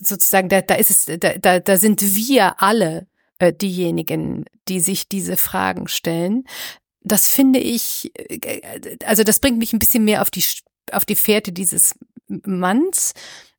sozusagen, 0.00 0.48
da, 0.48 0.62
da 0.62 0.74
ist 0.74 0.90
es, 0.90 1.04
da, 1.20 1.38
da, 1.38 1.60
da 1.60 1.76
sind 1.76 2.02
wir 2.02 2.60
alle 2.60 3.06
äh, 3.38 3.52
diejenigen, 3.52 4.44
die 4.68 4.80
sich 4.80 5.08
diese 5.08 5.36
Fragen 5.36 5.88
stellen. 5.88 6.44
Das 7.02 7.28
finde 7.28 7.60
ich, 7.60 8.10
äh, 8.14 8.98
also 9.04 9.22
das 9.22 9.40
bringt 9.40 9.58
mich 9.58 9.72
ein 9.72 9.78
bisschen 9.78 10.04
mehr 10.04 10.22
auf 10.22 10.30
die 10.30 10.44
auf 10.92 11.04
die 11.04 11.16
Fährte 11.16 11.52
dieses 11.52 11.94
Manns. 12.28 13.12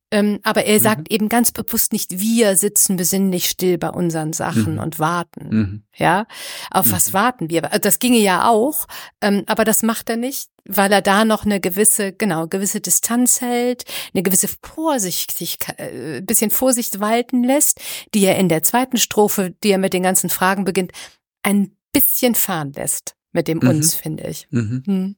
Ähm, 0.09 0.39
aber 0.43 0.63
er 0.63 0.79
sagt 0.79 1.09
mhm. 1.09 1.15
eben 1.15 1.29
ganz 1.29 1.51
bewusst 1.51 1.91
nicht, 1.91 2.19
wir 2.19 2.55
sitzen 2.55 2.95
besinnlich 2.95 3.49
still 3.49 3.77
bei 3.77 3.89
unseren 3.89 4.31
Sachen 4.31 4.75
mhm. 4.75 4.79
und 4.79 4.99
warten. 4.99 5.49
Mhm. 5.49 5.83
Ja, 5.95 6.27
auf 6.71 6.85
mhm. 6.85 6.91
was 6.93 7.11
warten 7.11 7.49
wir? 7.49 7.61
Das 7.61 7.99
ginge 7.99 8.19
ja 8.19 8.47
auch, 8.47 8.87
ähm, 9.21 9.43
aber 9.47 9.65
das 9.65 9.83
macht 9.83 10.09
er 10.09 10.15
nicht, 10.15 10.49
weil 10.65 10.93
er 10.93 11.01
da 11.01 11.25
noch 11.25 11.45
eine 11.45 11.59
gewisse, 11.59 12.13
genau, 12.13 12.47
gewisse 12.47 12.79
Distanz 12.79 13.41
hält, 13.41 13.83
eine 14.13 14.23
gewisse 14.23 14.47
Vorsichtigkeit, 14.61 15.77
äh, 15.79 16.21
bisschen 16.21 16.51
Vorsicht 16.51 17.01
walten 17.01 17.43
lässt, 17.43 17.81
die 18.13 18.23
er 18.23 18.37
in 18.37 18.47
der 18.47 18.63
zweiten 18.63 18.97
Strophe, 18.97 19.55
die 19.63 19.71
er 19.71 19.77
mit 19.77 19.91
den 19.91 20.03
ganzen 20.03 20.29
Fragen 20.29 20.63
beginnt, 20.63 20.93
ein 21.43 21.75
bisschen 21.91 22.35
fahren 22.35 22.71
lässt 22.73 23.15
mit 23.33 23.49
dem 23.49 23.57
mhm. 23.57 23.69
uns, 23.69 23.93
finde 23.93 24.23
ich. 24.27 24.47
Mhm. 24.51 24.83
Hm. 24.85 25.15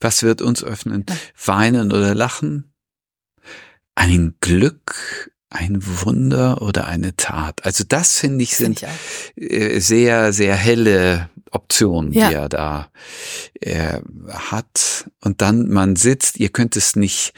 Was 0.00 0.22
wird 0.22 0.42
uns 0.42 0.62
öffnen? 0.62 1.04
Weinen 1.44 1.92
oder 1.92 2.14
lachen? 2.14 2.72
Ein 3.96 4.34
Glück, 4.40 5.32
ein 5.50 5.78
Wunder 5.80 6.62
oder 6.62 6.86
eine 6.86 7.16
Tat. 7.16 7.64
Also 7.64 7.82
das 7.86 8.18
finde 8.18 8.44
ich 8.44 8.56
sind 8.56 8.80
find 8.80 8.92
ich 9.34 9.52
äh, 9.52 9.80
sehr, 9.80 10.32
sehr 10.32 10.54
helle 10.54 11.30
Optionen, 11.50 12.12
ja. 12.12 12.28
die 12.28 12.34
er 12.34 12.48
da 12.48 12.90
äh, 13.60 14.00
hat. 14.28 15.10
Und 15.22 15.40
dann 15.42 15.68
man 15.68 15.96
sitzt, 15.96 16.38
ihr 16.38 16.50
könnt 16.50 16.76
es 16.76 16.94
nicht 16.94 17.32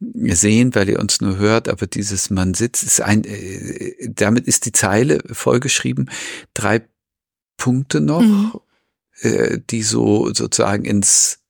sehen, 0.00 0.74
weil 0.74 0.88
ihr 0.88 0.98
uns 0.98 1.20
nur 1.20 1.36
hört, 1.36 1.68
aber 1.68 1.86
dieses 1.86 2.30
man 2.30 2.54
sitzt 2.54 2.82
ist 2.82 3.00
ein, 3.00 3.24
äh, 3.24 4.08
damit 4.08 4.46
ist 4.46 4.66
die 4.66 4.72
Zeile 4.72 5.20
vollgeschrieben. 5.30 6.10
Drei 6.54 6.82
Punkte 7.56 8.00
noch, 8.00 8.22
mhm. 8.22 8.52
äh, 9.20 9.58
die 9.70 9.82
so 9.82 10.32
sozusagen 10.32 10.84
ins 10.84 11.41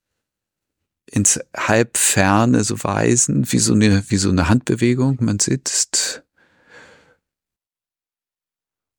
ins 1.12 1.38
Halbferne 1.54 2.64
so 2.64 2.82
weisen, 2.82 3.52
wie 3.52 3.58
so 3.58 3.74
eine, 3.74 4.02
wie 4.08 4.16
so 4.16 4.30
eine 4.30 4.48
Handbewegung. 4.48 5.18
Man 5.20 5.38
sitzt 5.38 6.24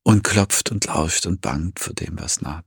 und 0.04 0.22
klopft 0.22 0.70
und 0.70 0.84
lauscht 0.86 1.26
und 1.26 1.40
bangt 1.40 1.80
vor 1.80 1.92
dem, 1.92 2.20
was 2.20 2.40
naht. 2.40 2.64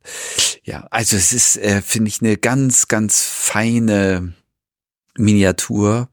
Ja, 0.63 0.87
also 0.91 1.15
es 1.15 1.31
ist, 1.31 1.57
äh, 1.57 1.81
finde 1.81 2.09
ich, 2.09 2.21
eine 2.21 2.35
ganz, 2.35 2.89
ganz 2.89 3.23
feine 3.23 4.33
Miniatur, 5.17 6.09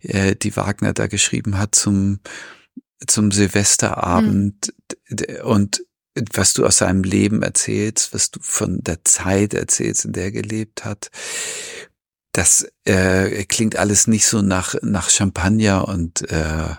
äh, 0.00 0.36
die 0.36 0.56
Wagner 0.56 0.92
da 0.92 1.08
geschrieben 1.08 1.58
hat 1.58 1.74
zum, 1.74 2.20
zum 3.06 3.32
Silvesterabend 3.32 4.72
mhm. 5.08 5.40
und 5.44 5.84
was 6.32 6.52
du 6.52 6.66
aus 6.66 6.78
seinem 6.78 7.04
Leben 7.04 7.42
erzählst, 7.42 8.12
was 8.12 8.30
du 8.30 8.40
von 8.42 8.82
der 8.82 9.04
Zeit 9.04 9.54
erzählst, 9.54 10.04
in 10.04 10.12
der 10.12 10.24
er 10.24 10.32
gelebt 10.32 10.84
hat 10.84 11.10
das 12.38 12.68
äh, 12.84 13.44
klingt 13.46 13.74
alles 13.74 14.06
nicht 14.06 14.24
so 14.24 14.42
nach, 14.42 14.76
nach 14.80 15.10
Champagner 15.10 15.88
und 15.88 16.30
äh, 16.30 16.70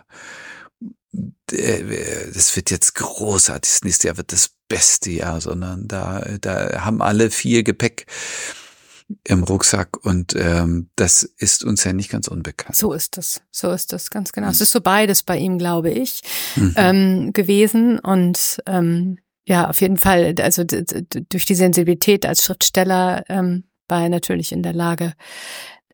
äh, 1.52 2.32
das 2.34 2.56
wird 2.56 2.72
jetzt 2.72 2.96
großartig. 2.96 3.70
Das 3.70 3.84
nächste 3.84 4.08
Jahr 4.08 4.16
wird 4.16 4.32
das 4.32 4.52
beste 4.70 5.12
Jahr, 5.12 5.42
sondern 5.42 5.86
da, 5.90 6.24
da 6.40 6.86
haben 6.86 7.02
alle 7.02 7.30
viel 7.30 7.64
Gepäck 7.64 8.06
im 9.28 9.44
Rucksack 9.44 9.98
und 10.06 10.34
ähm, 10.38 10.92
das 10.96 11.24
ist 11.24 11.66
uns 11.66 11.84
ja 11.84 11.92
nicht 11.92 12.10
ganz 12.10 12.30
unbekannt. 12.30 12.78
So 12.78 12.94
ist 12.94 13.18
das, 13.18 13.42
so 13.52 13.70
ist 13.72 13.92
das 13.92 14.12
ganz 14.12 14.32
genau. 14.32 14.48
Mhm. 14.48 14.54
Es 14.54 14.62
ist 14.62 14.72
so 14.72 14.80
beides 14.80 15.24
bei 15.24 15.38
ihm, 15.38 15.58
glaube 15.58 15.90
ich, 15.90 16.22
mhm. 16.56 16.74
ähm, 16.78 17.34
gewesen 17.34 18.00
und 18.00 18.62
ähm, 18.66 19.18
ja, 19.46 19.68
auf 19.68 19.82
jeden 19.82 19.98
Fall, 19.98 20.36
also 20.40 20.64
durch 20.64 21.46
die 21.46 21.56
Sensibilität 21.56 22.26
als 22.26 22.46
Schriftsteller 22.46 23.26
ähm, 23.28 23.66
war 23.90 24.04
er 24.04 24.10
natürlich 24.10 24.52
in 24.52 24.64
der 24.64 24.74
Lage, 24.74 25.14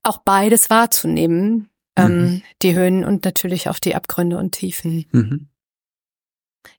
auch 0.03 0.19
beides 0.19 0.69
wahrzunehmen, 0.69 1.69
ähm, 1.95 2.11
mhm. 2.11 2.27
ähm, 2.27 2.41
die 2.61 2.75
Höhen 2.75 3.03
und 3.03 3.25
natürlich 3.25 3.69
auch 3.69 3.79
die 3.79 3.95
Abgründe 3.95 4.37
und 4.37 4.51
Tiefen. 4.51 5.05
Mhm. 5.11 5.49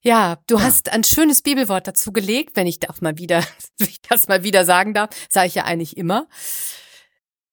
Ja, 0.02 0.38
du 0.46 0.56
ja. 0.56 0.62
hast 0.62 0.92
ein 0.92 1.04
schönes 1.04 1.42
Bibelwort 1.42 1.86
dazu 1.86 2.12
gelegt, 2.12 2.56
wenn 2.56 2.66
ich 2.66 2.80
das 2.80 3.00
mal 3.00 3.18
wieder, 3.18 3.42
wenn 3.78 3.88
ich 3.88 4.00
das 4.02 4.28
mal 4.28 4.42
wieder 4.42 4.64
sagen 4.64 4.94
darf, 4.94 5.10
sage 5.28 5.48
ich 5.48 5.54
ja 5.54 5.64
eigentlich 5.64 5.96
immer. 5.96 6.28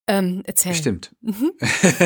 Ähm, 0.06 0.44
erzähl. 0.46 0.76
Stimmt. 0.76 1.16
Mhm. 1.22 1.54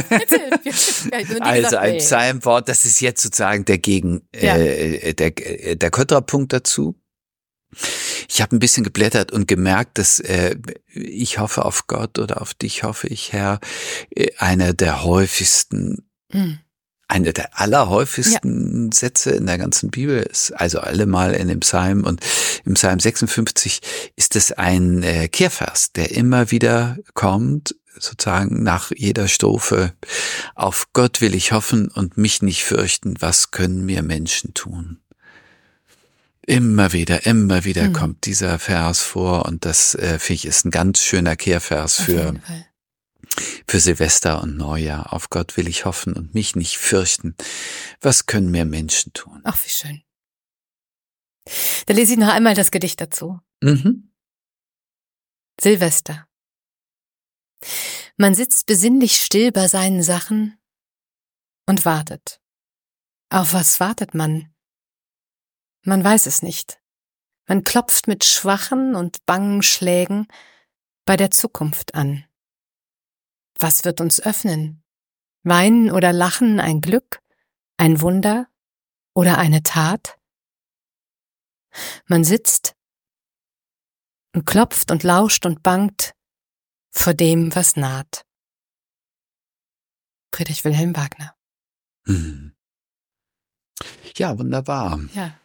erzähl. 0.10 1.42
Also 1.42 1.78
ein 1.78 1.98
Psalmwort, 1.98 2.70
das 2.70 2.86
ist 2.86 3.02
jetzt 3.02 3.24
sozusagen 3.24 3.66
der 3.66 3.80
Gegen, 3.80 4.28
ja. 4.36 4.56
äh, 4.56 5.14
der, 5.16 5.32
der 5.32 5.90
Kontrapunkt 5.90 6.54
dazu. 6.54 6.96
Ich 8.28 8.42
habe 8.42 8.56
ein 8.56 8.60
bisschen 8.60 8.84
geblättert 8.84 9.32
und 9.32 9.48
gemerkt, 9.48 9.98
dass 9.98 10.20
äh, 10.20 10.56
ich 10.94 11.40
hoffe 11.40 11.66
auf 11.66 11.88
Gott 11.88 12.20
oder 12.20 12.42
auf 12.42 12.54
dich 12.54 12.84
hoffe 12.84 13.08
ich, 13.08 13.34
Herr, 13.34 13.60
äh, 14.10 14.28
einer 14.38 14.74
der 14.74 15.04
häufigsten, 15.04 16.08
hm. 16.32 16.60
einer 17.08 17.34
der 17.34 17.60
allerhäufigsten 17.60 18.86
ja. 18.86 18.90
Sätze 18.94 19.32
in 19.32 19.46
der 19.46 19.58
ganzen 19.58 19.90
Bibel 19.92 20.22
ist. 20.22 20.52
Also 20.52 20.80
allemal 20.80 21.34
in 21.34 21.48
dem 21.48 21.62
Psalm 21.62 22.04
und 22.04 22.22
im 22.66 22.74
Psalm 22.74 23.00
56 23.00 23.82
ist 24.16 24.36
es 24.36 24.52
ein 24.52 25.04
äh, 25.04 25.28
Kehrvers, 25.28 25.94
der 25.94 26.12
immer 26.12 26.52
wieder 26.52 26.98
kommt 27.14 27.76
sozusagen 28.00 28.64
nach 28.64 28.92
jeder 28.96 29.28
Strophe, 29.28 29.94
auf 30.56 30.90
Gott 30.94 31.22
will 31.22 31.36
ich 31.36 31.52
hoffen 31.52 31.90
und 31.90 32.18
mich 32.18 32.42
nicht 32.42 32.64
fürchten, 32.64 33.16
was 33.20 33.52
können 33.52 33.86
mir 33.86 34.04
Menschen 34.04 34.54
tun? 34.54 35.00
Immer 36.50 36.94
wieder, 36.94 37.26
immer 37.26 37.66
wieder 37.66 37.90
mhm. 37.90 37.94
kommt 37.94 38.26
dieser 38.26 38.58
Vers 38.58 39.02
vor 39.02 39.46
und 39.46 39.66
das 39.66 39.96
äh, 39.96 40.18
finde 40.18 40.36
ich 40.36 40.46
ist 40.46 40.64
ein 40.64 40.72
ganz 40.72 41.04
schöner 41.04 41.36
Kehrvers 41.36 42.00
für, 42.00 42.40
für 43.68 43.80
Silvester 43.82 44.42
und 44.42 44.56
Neujahr. 44.56 45.12
Auf 45.12 45.30
Gott 45.30 45.58
will 45.58 45.68
ich 45.68 45.84
hoffen 45.84 46.14
und 46.14 46.34
mich 46.34 46.56
nicht 46.56 46.78
fürchten. 46.78 47.36
Was 48.00 48.28
können 48.28 48.50
mir 48.50 48.64
Menschen 48.64 49.12
tun? 49.12 49.42
Ach, 49.44 49.60
wie 49.66 49.70
schön. 49.70 50.02
Da 51.86 51.94
lese 51.94 52.14
ich 52.14 52.18
noch 52.18 52.30
einmal 52.30 52.56
das 52.56 52.72
Gedicht 52.72 53.02
dazu. 53.02 53.42
Mhm. 53.62 54.14
Silvester. 55.60 56.30
Man 58.16 58.36
sitzt 58.36 58.68
besinnlich 58.68 59.18
still 59.18 59.52
bei 59.52 59.68
seinen 59.68 60.02
Sachen 60.02 60.58
und 61.66 61.84
wartet. 61.84 62.40
Auf 63.30 63.52
was 63.52 63.82
wartet 63.82 64.14
man? 64.14 64.54
Man 65.88 66.04
weiß 66.04 66.26
es 66.26 66.42
nicht. 66.42 66.82
Man 67.48 67.64
klopft 67.64 68.08
mit 68.08 68.26
schwachen 68.26 68.94
und 68.94 69.26
bangen 69.26 69.64
Schlägen 69.64 70.28
bei 71.06 71.16
der 71.16 71.32
Zukunft 71.32 71.96
an. 71.96 72.26
Was 73.58 73.86
wird 73.86 74.02
uns 74.02 74.20
öffnen? 74.20 74.84
Weinen 75.44 75.90
oder 75.90 76.12
Lachen 76.12 76.60
ein 76.60 76.82
Glück, 76.82 77.22
ein 77.78 78.02
Wunder 78.02 78.50
oder 79.14 79.38
eine 79.38 79.64
Tat? 79.64 80.20
Man 82.08 82.26
sitzt 82.26 82.76
und 84.36 84.46
klopft 84.46 84.92
und 84.92 85.04
lauscht 85.04 85.46
und 85.46 85.64
bangt 85.64 86.16
vor 86.92 87.14
dem, 87.14 87.56
was 87.56 87.78
naht. 87.78 88.26
Friedrich 90.36 90.66
Wilhelm 90.66 90.98
Wagner. 90.98 91.34
Hm. 92.08 92.58
Ja, 94.18 94.38
wunderbar. 94.38 95.00
Ja. 95.14 95.40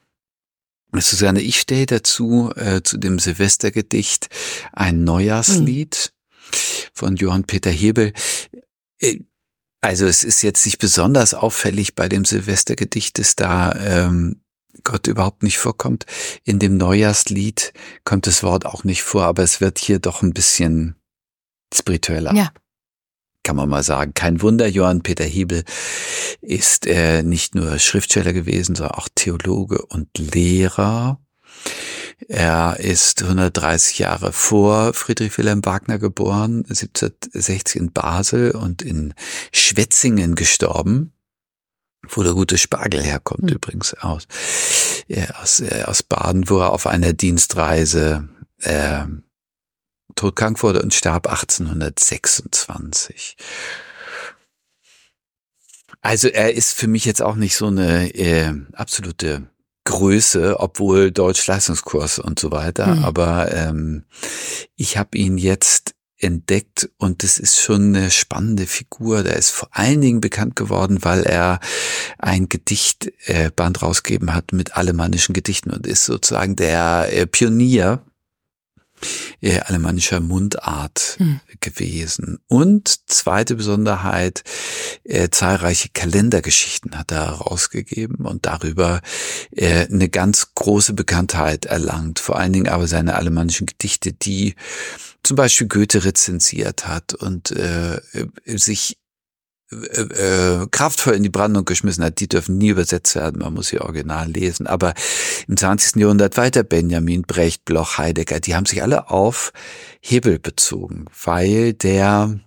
Susanne, 1.00 1.40
ich 1.40 1.58
stehe 1.60 1.86
dazu, 1.86 2.52
äh, 2.54 2.82
zu 2.82 2.98
dem 2.98 3.18
Silvestergedicht, 3.18 4.28
ein 4.72 5.04
Neujahrslied 5.04 6.12
mhm. 6.12 6.56
von 6.92 7.16
Johann 7.16 7.44
Peter 7.44 7.70
Hebel. 7.70 8.12
Äh, 8.98 9.20
also 9.80 10.06
es 10.06 10.22
ist 10.22 10.42
jetzt 10.42 10.64
nicht 10.64 10.78
besonders 10.78 11.34
auffällig 11.34 11.94
bei 11.94 12.08
dem 12.08 12.24
Silvestergedicht, 12.24 13.18
dass 13.18 13.34
da 13.34 13.74
ähm, 13.74 14.42
Gott 14.84 15.06
überhaupt 15.06 15.42
nicht 15.42 15.58
vorkommt. 15.58 16.06
In 16.44 16.58
dem 16.58 16.76
Neujahrslied 16.76 17.72
kommt 18.04 18.26
das 18.26 18.42
Wort 18.42 18.64
auch 18.64 18.84
nicht 18.84 19.02
vor, 19.02 19.24
aber 19.24 19.42
es 19.42 19.60
wird 19.60 19.78
hier 19.78 19.98
doch 19.98 20.22
ein 20.22 20.32
bisschen 20.32 20.94
spiritueller. 21.74 22.34
Ja 22.34 22.52
kann 23.42 23.56
man 23.56 23.68
mal 23.68 23.82
sagen. 23.82 24.14
Kein 24.14 24.42
Wunder, 24.42 24.66
Johann 24.66 25.02
Peter 25.02 25.24
Hebel 25.24 25.64
ist 26.40 26.86
äh, 26.86 27.22
nicht 27.22 27.54
nur 27.54 27.78
Schriftsteller 27.78 28.32
gewesen, 28.32 28.74
sondern 28.74 28.96
auch 28.96 29.08
Theologe 29.14 29.84
und 29.86 30.08
Lehrer. 30.18 31.18
Er 32.28 32.78
ist 32.78 33.22
130 33.22 33.98
Jahre 33.98 34.32
vor 34.32 34.94
Friedrich 34.94 35.36
Wilhelm 35.38 35.64
Wagner 35.64 35.98
geboren, 35.98 36.64
1760 36.68 37.80
in 37.80 37.92
Basel 37.92 38.52
und 38.52 38.82
in 38.82 39.14
Schwetzingen 39.52 40.34
gestorben, 40.34 41.12
wo 42.08 42.22
der 42.22 42.34
gute 42.34 42.58
Spargel 42.58 43.02
herkommt 43.02 43.42
mhm. 43.42 43.48
übrigens 43.48 43.94
aus, 43.94 44.26
äh, 45.08 45.26
aus, 45.40 45.60
äh, 45.60 45.82
aus 45.86 46.02
Baden, 46.02 46.48
wo 46.48 46.58
er 46.58 46.72
auf 46.72 46.86
einer 46.86 47.12
Dienstreise 47.12 48.28
äh, 48.60 49.04
todkrank 50.14 50.62
wurde 50.62 50.82
und 50.82 50.94
starb 50.94 51.28
1826. 51.28 53.36
Also 56.00 56.28
er 56.28 56.54
ist 56.54 56.74
für 56.74 56.88
mich 56.88 57.04
jetzt 57.04 57.22
auch 57.22 57.36
nicht 57.36 57.56
so 57.56 57.68
eine 57.68 58.12
äh, 58.14 58.52
absolute 58.72 59.46
Größe, 59.84 60.60
obwohl 60.60 61.10
Deutsch-Leistungskurs 61.10 62.18
und 62.18 62.38
so 62.38 62.50
weiter. 62.50 62.96
Mhm. 62.96 63.04
Aber 63.04 63.52
ähm, 63.52 64.04
ich 64.76 64.96
habe 64.96 65.16
ihn 65.16 65.38
jetzt 65.38 65.94
entdeckt 66.18 66.88
und 66.98 67.24
das 67.24 67.38
ist 67.38 67.58
schon 67.58 67.94
eine 67.94 68.10
spannende 68.10 68.66
Figur. 68.66 69.22
Der 69.22 69.36
ist 69.36 69.50
vor 69.50 69.68
allen 69.72 70.00
Dingen 70.00 70.20
bekannt 70.20 70.56
geworden, 70.56 70.98
weil 71.02 71.24
er 71.24 71.58
ein 72.18 72.48
Gedichtband 72.48 73.76
äh, 73.76 73.84
rausgegeben 73.84 74.34
hat 74.34 74.52
mit 74.52 74.76
alemannischen 74.76 75.32
Gedichten 75.32 75.70
und 75.70 75.86
ist 75.86 76.04
sozusagen 76.04 76.56
der 76.56 77.08
äh, 77.12 77.26
Pionier 77.26 78.04
äh, 79.40 79.60
alemannischer 79.60 80.20
Mundart 80.20 81.16
hm. 81.18 81.40
gewesen. 81.60 82.38
Und 82.48 83.08
zweite 83.10 83.56
Besonderheit, 83.56 84.42
äh, 85.04 85.28
zahlreiche 85.30 85.90
Kalendergeschichten 85.92 86.98
hat 86.98 87.12
er 87.12 87.26
herausgegeben 87.26 88.26
und 88.26 88.46
darüber 88.46 89.00
äh, 89.50 89.86
eine 89.86 90.08
ganz 90.08 90.54
große 90.54 90.94
Bekanntheit 90.94 91.66
erlangt. 91.66 92.18
Vor 92.18 92.38
allen 92.38 92.52
Dingen 92.52 92.68
aber 92.68 92.86
seine 92.86 93.16
alemannischen 93.16 93.66
Gedichte, 93.66 94.12
die 94.12 94.54
zum 95.22 95.36
Beispiel 95.36 95.68
Goethe 95.68 96.04
rezensiert 96.04 96.86
hat 96.86 97.14
und 97.14 97.52
äh, 97.52 98.00
sich 98.44 98.98
äh, 99.72 100.62
äh, 100.62 100.66
kraftvoll 100.70 101.14
in 101.14 101.22
die 101.22 101.30
Brandung 101.30 101.64
geschmissen 101.64 102.04
hat, 102.04 102.20
die 102.20 102.28
dürfen 102.28 102.58
nie 102.58 102.68
übersetzt 102.68 103.14
werden, 103.14 103.40
man 103.40 103.54
muss 103.54 103.68
sie 103.68 103.80
original 103.80 104.28
lesen. 104.28 104.66
Aber 104.66 104.94
im 105.48 105.56
20. 105.56 105.96
Jahrhundert 105.96 106.36
weiter 106.36 106.62
Benjamin, 106.62 107.22
Brecht, 107.22 107.64
Bloch, 107.64 107.98
Heidegger, 107.98 108.40
die 108.40 108.54
haben 108.54 108.66
sich 108.66 108.82
alle 108.82 109.10
auf 109.10 109.52
Hebel 110.00 110.38
bezogen, 110.38 111.06
weil 111.24 111.72
der 111.72 112.38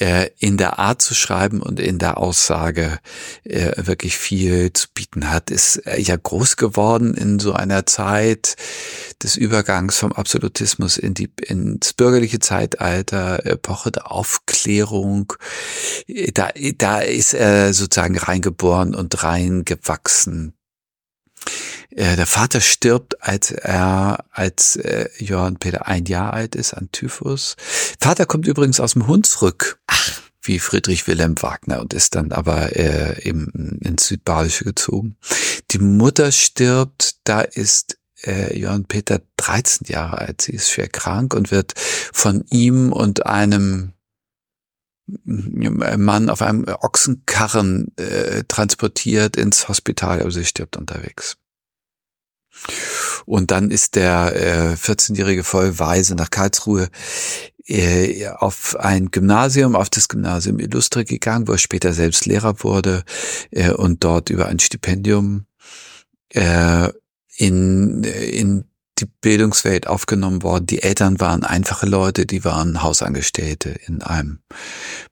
äh, 0.00 0.30
in 0.38 0.56
der 0.56 0.78
Art 0.78 1.02
zu 1.02 1.14
schreiben 1.14 1.60
und 1.60 1.78
in 1.78 1.98
der 1.98 2.18
Aussage 2.18 2.98
äh, 3.44 3.72
wirklich 3.76 4.16
viel 4.16 4.72
zu 4.72 4.88
bieten 4.94 5.30
hat, 5.30 5.50
ist 5.50 5.82
ja 5.98 6.16
groß 6.16 6.56
geworden 6.56 7.14
in 7.14 7.38
so 7.38 7.52
einer 7.52 7.86
Zeit 7.86 8.56
des 9.22 9.36
Übergangs 9.36 9.98
vom 9.98 10.12
Absolutismus 10.12 10.96
in 10.96 11.14
die, 11.14 11.30
ins 11.42 11.92
bürgerliche 11.92 12.38
Zeitalter, 12.38 13.44
Epoche 13.44 13.92
der 13.92 14.10
Aufklärung. 14.10 15.34
Da, 16.34 16.50
da 16.78 17.00
ist 17.00 17.34
er 17.34 17.74
sozusagen 17.74 18.16
reingeboren 18.16 18.94
und 18.94 19.22
reingewachsen. 19.22 20.54
Äh, 21.90 22.16
der 22.16 22.26
Vater 22.26 22.60
stirbt, 22.60 23.22
als 23.22 23.50
er, 23.50 24.24
als 24.30 24.76
äh, 24.76 25.08
Johann 25.18 25.56
Peter 25.56 25.86
ein 25.86 26.04
Jahr 26.06 26.32
alt 26.32 26.54
ist 26.54 26.74
an 26.74 26.88
Typhus. 26.92 27.56
Vater 28.00 28.26
kommt 28.26 28.46
übrigens 28.46 28.80
aus 28.80 28.92
dem 28.92 29.06
Hunsrück. 29.06 29.80
Wie 30.42 30.58
Friedrich 30.58 31.06
Wilhelm 31.06 31.34
Wagner 31.42 31.80
und 31.80 31.92
ist 31.92 32.14
dann 32.14 32.32
aber 32.32 32.74
äh, 32.74 33.20
im, 33.28 33.78
ins 33.82 34.06
Südbadische 34.06 34.64
gezogen. 34.64 35.16
Die 35.70 35.78
Mutter 35.78 36.32
stirbt, 36.32 37.16
da 37.24 37.42
ist 37.42 37.98
äh, 38.24 38.58
Johann 38.58 38.86
Peter 38.86 39.20
13 39.36 39.88
Jahre 39.88 40.18
alt, 40.18 40.40
sie 40.40 40.52
ist 40.52 40.70
schwer 40.70 40.88
krank 40.88 41.34
und 41.34 41.50
wird 41.50 41.74
von 41.76 42.44
ihm 42.50 42.90
und 42.90 43.26
einem 43.26 43.92
Mann 45.24 46.30
auf 46.30 46.40
einem 46.40 46.64
Ochsenkarren 46.68 47.88
äh, 47.96 48.44
transportiert 48.48 49.36
ins 49.36 49.68
Hospital, 49.68 50.20
aber 50.20 50.30
sie 50.30 50.44
stirbt 50.44 50.76
unterwegs. 50.76 51.36
Und 53.26 53.50
dann 53.50 53.70
ist 53.70 53.94
der 53.96 54.34
äh, 54.34 54.74
14-jährige 54.74 55.44
Vollweise 55.44 56.14
nach 56.14 56.30
Karlsruhe 56.30 56.88
äh, 57.66 58.28
auf 58.28 58.76
ein 58.78 59.10
Gymnasium, 59.10 59.76
auf 59.76 59.90
das 59.90 60.08
Gymnasium 60.08 60.58
Illustre 60.58 61.04
gegangen, 61.04 61.48
wo 61.48 61.52
er 61.52 61.58
später 61.58 61.92
selbst 61.92 62.26
Lehrer 62.26 62.62
wurde 62.62 63.04
äh, 63.50 63.70
und 63.70 64.02
dort 64.04 64.30
über 64.30 64.46
ein 64.46 64.58
Stipendium 64.58 65.46
äh, 66.30 66.88
in, 67.36 68.02
in 68.04 68.64
die 68.98 69.06
Bildungswelt 69.20 69.86
aufgenommen 69.86 70.42
worden. 70.42 70.66
Die 70.66 70.82
Eltern 70.82 71.20
waren 71.20 71.44
einfache 71.44 71.86
Leute, 71.86 72.26
die 72.26 72.44
waren 72.44 72.82
Hausangestellte 72.82 73.70
in 73.86 74.02
einem 74.02 74.40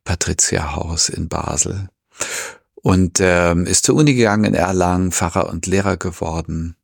Patrizierhaus 0.04 1.08
in 1.08 1.28
Basel. 1.28 1.88
Und 2.74 3.18
ähm, 3.20 3.66
ist 3.66 3.84
zur 3.84 3.96
Uni 3.96 4.14
gegangen 4.14 4.44
in 4.44 4.54
Erlangen, 4.54 5.12
Pfarrer 5.12 5.48
und 5.48 5.66
Lehrer 5.66 5.96
geworden 5.96 6.76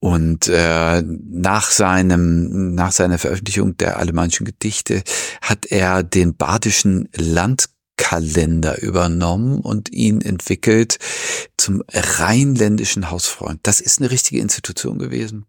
Und 0.00 0.48
äh, 0.48 1.02
nach 1.02 1.70
seinem 1.70 2.74
nach 2.74 2.90
seiner 2.90 3.18
Veröffentlichung 3.18 3.76
der 3.76 3.98
alemannischen 3.98 4.44
Gedichte 4.44 5.04
hat 5.40 5.66
er 5.66 6.02
den 6.02 6.36
badischen 6.36 7.08
Landkalender 7.14 8.82
übernommen 8.82 9.60
und 9.60 9.92
ihn 9.92 10.20
entwickelt 10.20 10.98
zum 11.56 11.84
rheinländischen 11.88 13.12
Hausfreund. 13.12 13.60
Das 13.62 13.80
ist 13.80 14.00
eine 14.00 14.10
richtige 14.10 14.40
Institution 14.40 14.98
gewesen. 14.98 15.46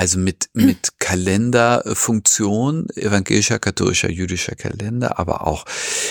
Also 0.00 0.18
mit, 0.18 0.48
mit 0.54 0.98
Kalenderfunktion, 0.98 2.88
evangelischer, 2.96 3.58
katholischer, 3.58 4.10
jüdischer 4.10 4.54
Kalender, 4.54 5.18
aber 5.18 5.46
auch 5.46 5.66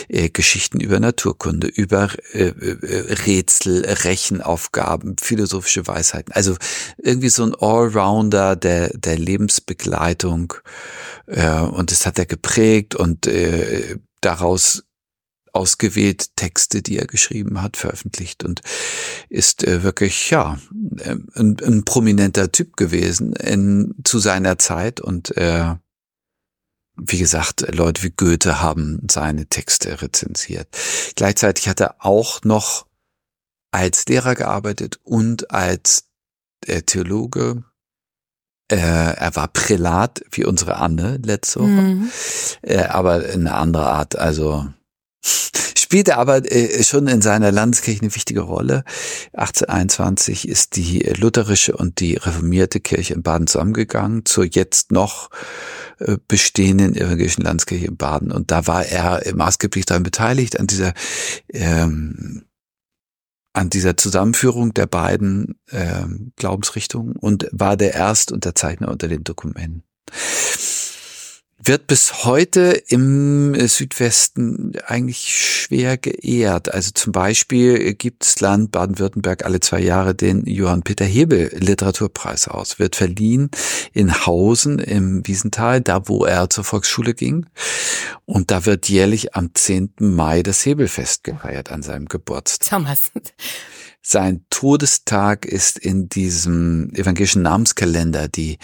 äh, 0.09 0.29
Geschichten 0.29 0.79
über 0.79 0.99
Naturkunde, 0.99 1.65
über 1.65 2.09
äh, 2.33 2.49
äh, 2.49 3.13
Rätsel, 3.25 3.83
Rechenaufgaben, 3.83 5.15
philosophische 5.19 5.87
Weisheiten. 5.87 6.31
Also 6.33 6.55
irgendwie 6.99 7.29
so 7.29 7.41
ein 7.41 7.55
Allrounder 7.55 8.55
der, 8.55 8.95
der 8.95 9.17
Lebensbegleitung. 9.17 10.53
Äh, 11.25 11.61
und 11.61 11.89
das 11.89 12.05
hat 12.05 12.19
er 12.19 12.27
geprägt 12.27 12.93
und 12.93 13.25
äh, 13.25 13.97
daraus 14.21 14.83
ausgewählt 15.59 16.35
Texte, 16.37 16.81
die 16.81 16.97
er 16.97 17.05
geschrieben 17.05 17.61
hat, 17.61 17.75
veröffentlicht 17.75 18.45
und 18.45 18.61
ist 19.27 19.65
äh, 19.67 19.83
wirklich 19.83 20.29
ja 20.29 20.57
ein, 21.03 21.27
ein, 21.35 21.83
prominenter 21.83 22.51
Typ 22.51 22.77
gewesen 22.77 23.33
in, 23.33 23.95
zu 24.05 24.19
seiner 24.19 24.57
Zeit 24.57 25.01
und 25.01 25.35
äh, 25.35 25.75
wie 26.95 27.17
gesagt, 27.17 27.65
Leute 27.73 28.03
wie 28.03 28.11
Goethe 28.11 28.61
haben 28.61 29.05
seine 29.09 29.45
Texte 29.47 30.01
rezensiert. 30.01 30.67
Gleichzeitig 31.15 31.67
hat 31.67 31.79
er 31.79 31.95
auch 31.99 32.41
noch 32.43 32.87
als 33.71 34.05
Lehrer 34.07 34.35
gearbeitet 34.35 34.99
und 35.03 35.51
als 35.51 36.05
äh, 36.65 36.81
Theologe. 36.81 37.63
Äh, 38.71 38.77
er 38.77 39.35
war 39.35 39.47
Prälat 39.47 40.23
wie 40.31 40.45
unsere 40.45 40.75
Anne 40.75 41.19
letzte 41.23 41.61
Woche, 41.61 41.69
mhm. 41.69 42.11
äh, 42.61 42.83
aber 42.83 43.27
in 43.29 43.47
einer 43.47 43.57
anderen 43.57 43.87
Art. 43.87 44.17
Also 44.17 44.67
spielte 45.21 46.17
aber 46.17 46.51
äh, 46.51 46.83
schon 46.83 47.07
in 47.07 47.21
seiner 47.21 47.51
Landeskirche 47.51 48.01
eine 48.01 48.13
wichtige 48.13 48.41
Rolle. 48.41 48.83
1821 49.33 50.47
ist 50.47 50.75
die 50.75 50.99
lutherische 51.17 51.75
und 51.75 51.99
die 51.99 52.15
reformierte 52.15 52.79
Kirche 52.79 53.15
in 53.15 53.23
Baden 53.23 53.47
zusammengegangen 53.47 54.23
zur 54.23 54.45
jetzt 54.45 54.91
noch 54.91 55.31
äh, 55.97 56.17
bestehenden 56.27 56.95
evangelischen 56.95 57.43
Landeskirche 57.43 57.87
in 57.87 57.97
Baden. 57.97 58.31
Und 58.31 58.51
da 58.51 58.67
war 58.67 58.85
er 58.85 59.21
maßgeblich 59.35 59.85
daran 59.85 60.03
beteiligt, 60.03 60.59
an 60.59 60.67
dieser 60.67 60.93
ähm, 61.51 62.45
an 63.53 63.71
dieser 63.71 63.97
Zusammenführung 63.97 64.75
der 64.75 64.85
beiden 64.85 65.59
ähm, 65.71 66.33
Glaubensrichtungen 66.35 67.15
und 67.15 67.49
war 67.51 67.77
der 67.77 67.95
Erstunterzeichner 67.95 68.89
unter 68.89 69.07
den 69.07 69.23
Dokumenten 69.23 69.83
wird 71.61 71.87
bis 71.87 72.23
heute 72.23 72.81
im 72.87 73.55
Südwesten 73.67 74.73
eigentlich 74.87 75.37
schwer 75.37 75.97
geehrt. 75.97 76.73
Also 76.73 76.91
zum 76.93 77.11
Beispiel 77.11 77.93
gibt 77.93 78.23
das 78.25 78.39
Land 78.39 78.71
Baden-Württemberg 78.71 79.45
alle 79.45 79.59
zwei 79.59 79.79
Jahre 79.79 80.15
den 80.15 80.45
Johann 80.45 80.83
Peter 80.83 81.05
Hebel 81.05 81.51
Literaturpreis 81.53 82.47
aus. 82.47 82.79
Wird 82.79 82.95
verliehen 82.95 83.51
in 83.93 84.25
Hausen 84.25 84.79
im 84.79 85.27
Wiesental, 85.27 85.81
da 85.81 86.07
wo 86.07 86.25
er 86.25 86.49
zur 86.49 86.63
Volksschule 86.63 87.13
ging. 87.13 87.45
Und 88.25 88.51
da 88.51 88.65
wird 88.65 88.87
jährlich 88.87 89.35
am 89.35 89.53
10. 89.53 89.93
Mai 89.99 90.43
das 90.43 90.65
Hebelfest 90.65 91.23
gefeiert 91.23 91.71
an 91.71 91.83
seinem 91.83 92.07
Geburtstag. 92.07 92.69
Thomas. 92.69 93.11
Sein 94.11 94.43
Todestag 94.49 95.45
ist 95.45 95.77
in 95.77 96.09
diesem 96.09 96.91
evangelischen 96.95 97.43
Namenskalender. 97.43 98.27
Die 98.27 98.57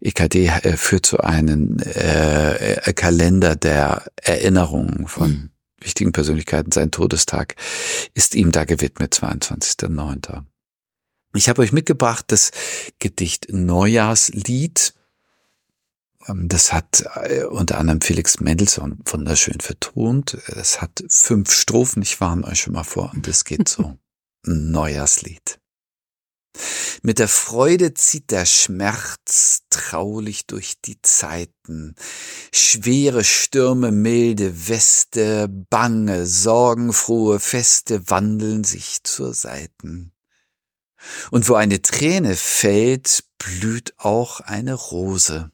EKD 0.00 0.46
äh, 0.48 0.76
führt 0.76 1.06
so 1.06 1.18
einen 1.18 1.78
äh, 1.78 2.74
äh, 2.78 2.92
Kalender 2.94 3.54
der 3.54 4.10
Erinnerungen 4.16 5.06
von 5.06 5.30
mhm. 5.30 5.50
wichtigen 5.78 6.10
Persönlichkeiten. 6.10 6.72
Sein 6.72 6.90
Todestag 6.90 7.54
ist 8.14 8.34
ihm 8.34 8.50
da 8.50 8.64
gewidmet, 8.64 9.14
22.09. 9.14 10.42
Ich 11.36 11.48
habe 11.48 11.62
euch 11.62 11.70
mitgebracht 11.70 12.24
das 12.26 12.50
Gedicht 12.98 13.52
Neujahrslied. 13.52 14.94
Ähm, 16.26 16.48
das 16.48 16.72
hat 16.72 17.04
äh, 17.22 17.44
unter 17.44 17.78
anderem 17.78 18.00
Felix 18.00 18.40
Mendelssohn 18.40 18.98
wunderschön 19.04 19.60
vertont. 19.60 20.38
Es 20.48 20.80
hat 20.82 21.04
fünf 21.08 21.52
Strophen. 21.52 22.02
Ich 22.02 22.20
warne 22.20 22.42
euch 22.48 22.62
schon 22.62 22.72
mal 22.72 22.82
vor. 22.82 23.12
Und 23.14 23.28
es 23.28 23.44
geht 23.44 23.68
so. 23.68 23.96
Neujahrslied. 24.48 25.60
Mit 27.02 27.20
der 27.20 27.28
Freude 27.28 27.94
zieht 27.94 28.30
der 28.30 28.44
Schmerz 28.44 29.62
traulich 29.70 30.46
durch 30.46 30.80
die 30.80 31.00
Zeiten. 31.02 31.94
Schwere 32.52 33.22
Stürme, 33.22 33.92
milde 33.92 34.68
Weste, 34.68 35.48
bange, 35.48 36.26
sorgenfrohe 36.26 37.38
Feste 37.38 38.10
wandeln 38.10 38.64
sich 38.64 39.04
zur 39.04 39.34
Seiten. 39.34 40.12
Und 41.30 41.48
wo 41.48 41.54
eine 41.54 41.80
Träne 41.80 42.34
fällt, 42.34 43.24
blüht 43.38 43.94
auch 43.98 44.40
eine 44.40 44.74
Rose. 44.74 45.52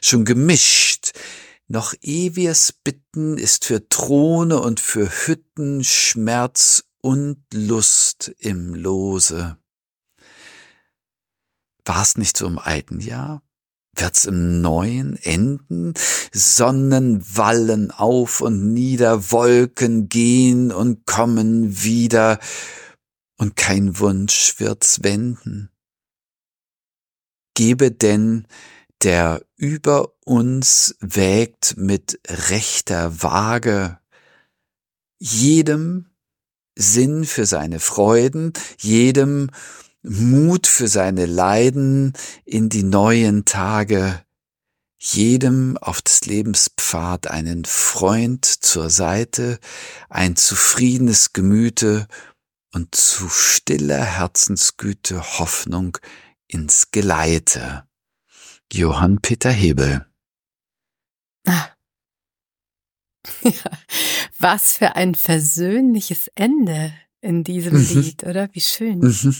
Schon 0.00 0.24
gemischt, 0.24 1.12
noch 1.66 1.94
wir's 2.02 2.72
bitten, 2.72 3.38
ist 3.38 3.64
für 3.64 3.88
Throne 3.88 4.60
und 4.60 4.78
für 4.78 5.08
Hütten 5.26 5.82
Schmerz 5.82 6.84
und 7.02 7.42
Lust 7.52 8.32
im 8.38 8.74
Lose. 8.74 9.56
War's 11.84 12.16
nicht 12.16 12.36
so 12.36 12.46
im 12.46 12.58
alten 12.58 13.00
Jahr? 13.00 13.42
Wird's 13.96 14.24
im 14.24 14.60
neuen 14.60 15.16
enden? 15.16 15.94
Sonnen 16.32 17.24
wallen 17.36 17.90
auf 17.90 18.40
und 18.40 18.72
nieder, 18.72 19.30
Wolken 19.32 20.08
gehen 20.08 20.72
und 20.72 21.06
kommen 21.06 21.82
wieder, 21.82 22.38
und 23.36 23.56
kein 23.56 23.98
Wunsch 23.98 24.60
wird's 24.60 25.02
wenden. 25.02 25.70
Gebe 27.54 27.90
denn, 27.90 28.46
der 29.02 29.42
über 29.56 30.12
uns 30.26 30.94
wägt 31.00 31.76
mit 31.78 32.20
rechter 32.28 33.22
Waage, 33.22 33.98
jedem 35.18 36.09
Sinn 36.76 37.24
für 37.24 37.46
seine 37.46 37.80
Freuden, 37.80 38.52
jedem 38.78 39.50
Mut 40.02 40.66
für 40.66 40.88
seine 40.88 41.26
Leiden 41.26 42.14
in 42.44 42.68
die 42.68 42.82
neuen 42.82 43.44
Tage, 43.44 44.22
jedem 44.98 45.76
auf 45.78 46.02
des 46.02 46.26
Lebens 46.26 46.70
Pfad 46.76 47.26
einen 47.26 47.64
Freund 47.64 48.44
zur 48.44 48.90
Seite, 48.90 49.58
ein 50.08 50.36
zufriedenes 50.36 51.32
Gemüte 51.32 52.06
und 52.72 52.94
zu 52.94 53.28
stiller 53.28 54.04
Herzensgüte 54.04 55.38
Hoffnung 55.38 55.98
ins 56.46 56.90
Geleite. 56.90 57.84
Johann 58.72 59.20
Peter 59.20 59.50
Hebel. 59.50 60.06
Ah. 61.46 61.70
Ja, 63.42 63.70
was 64.38 64.72
für 64.76 64.96
ein 64.96 65.14
versöhnliches 65.14 66.30
Ende 66.34 66.92
in 67.20 67.44
diesem 67.44 67.74
mhm. 67.74 68.00
Lied, 68.00 68.24
oder? 68.24 68.48
Wie 68.52 68.60
schön. 68.60 69.00
Mhm. 69.00 69.36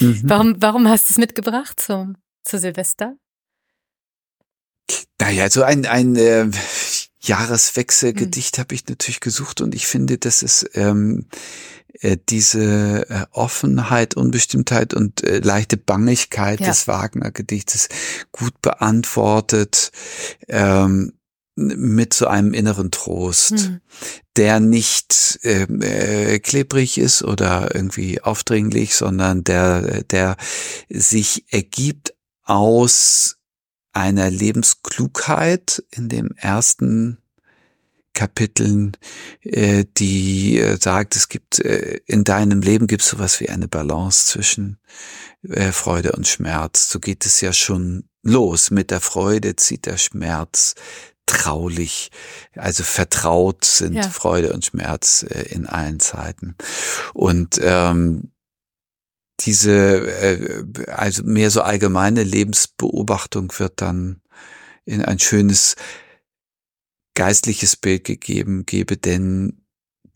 Mhm. 0.00 0.20
Warum, 0.24 0.56
warum 0.60 0.88
hast 0.88 1.08
du 1.08 1.12
es 1.12 1.18
mitgebracht 1.18 1.80
zum, 1.80 2.16
zu 2.44 2.58
Silvester? 2.58 3.16
Naja, 5.20 5.50
so 5.50 5.62
ein, 5.62 5.86
ein 5.86 6.16
äh, 6.16 6.48
Jahreswechselgedicht 7.20 8.56
mhm. 8.56 8.60
habe 8.60 8.74
ich 8.74 8.86
natürlich 8.88 9.20
gesucht 9.20 9.60
und 9.60 9.74
ich 9.74 9.86
finde, 9.86 10.18
dass 10.18 10.42
es 10.42 10.68
ähm, 10.74 11.26
äh, 12.00 12.16
diese 12.28 13.08
äh, 13.08 13.26
Offenheit, 13.32 14.14
Unbestimmtheit 14.14 14.94
und 14.94 15.22
äh, 15.22 15.38
leichte 15.38 15.76
Bangigkeit 15.76 16.60
ja. 16.60 16.68
des 16.68 16.88
Wagner-Gedichtes 16.88 17.88
gut 18.32 18.60
beantwortet. 18.62 19.92
Ähm, 20.48 21.12
mit 21.60 22.14
so 22.14 22.26
einem 22.26 22.52
inneren 22.54 22.90
Trost, 22.90 23.50
hm. 23.50 23.80
der 24.36 24.60
nicht 24.60 25.38
ähm, 25.42 25.82
äh, 25.82 26.38
klebrig 26.38 26.98
ist 26.98 27.22
oder 27.22 27.74
irgendwie 27.74 28.20
aufdringlich, 28.20 28.94
sondern 28.94 29.44
der, 29.44 30.02
der 30.04 30.36
sich 30.88 31.44
ergibt 31.50 32.14
aus 32.44 33.36
einer 33.92 34.30
Lebensklugheit 34.30 35.84
in 35.90 36.08
dem 36.08 36.30
ersten 36.36 37.18
Kapiteln, 38.12 38.96
äh, 39.42 39.84
die 39.96 40.58
äh, 40.58 40.78
sagt, 40.80 41.16
es 41.16 41.28
gibt 41.28 41.60
äh, 41.60 42.00
in 42.06 42.24
deinem 42.24 42.60
Leben 42.60 42.86
gibt 42.86 43.02
es 43.02 43.08
sowas 43.08 43.40
wie 43.40 43.48
eine 43.48 43.68
Balance 43.68 44.26
zwischen 44.26 44.78
äh, 45.42 45.72
Freude 45.72 46.12
und 46.12 46.26
Schmerz. 46.26 46.90
So 46.90 46.98
geht 46.98 47.24
es 47.24 47.40
ja 47.40 47.52
schon 47.52 48.08
los. 48.22 48.70
Mit 48.70 48.90
der 48.90 49.00
Freude 49.00 49.56
zieht 49.56 49.86
der 49.86 49.96
Schmerz 49.96 50.74
traulich, 51.30 52.10
also 52.56 52.82
vertraut 52.82 53.64
sind 53.64 53.94
ja. 53.94 54.02
Freude 54.02 54.52
und 54.52 54.64
Schmerz 54.64 55.24
äh, 55.28 55.42
in 55.50 55.66
allen 55.66 56.00
Zeiten. 56.00 56.56
Und 57.14 57.60
ähm, 57.62 58.32
diese, 59.40 59.72
äh, 59.72 60.64
also 60.90 61.22
mehr 61.24 61.50
so 61.50 61.62
allgemeine 61.62 62.24
Lebensbeobachtung 62.24 63.52
wird 63.58 63.80
dann 63.80 64.20
in 64.84 65.04
ein 65.04 65.18
schönes 65.18 65.76
geistliches 67.14 67.76
Bild 67.76 68.04
gegeben, 68.04 68.66
gebe 68.66 68.96
denn 68.96 69.62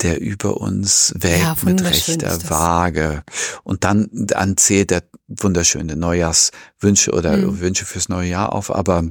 der 0.00 0.20
über 0.20 0.56
uns 0.56 1.14
wägt 1.16 1.42
ja, 1.42 1.56
mit 1.62 1.82
rechter 1.84 2.50
Waage. 2.50 3.22
Und 3.62 3.84
dann, 3.84 4.08
dann 4.12 4.56
zählt 4.56 4.90
er 4.90 5.04
wunderschöne 5.28 5.96
Neujahrswünsche 5.96 7.12
oder 7.12 7.36
mhm. 7.36 7.60
Wünsche 7.60 7.86
fürs 7.86 8.08
neue 8.08 8.28
Jahr 8.28 8.52
auf. 8.52 8.74
Aber 8.74 9.04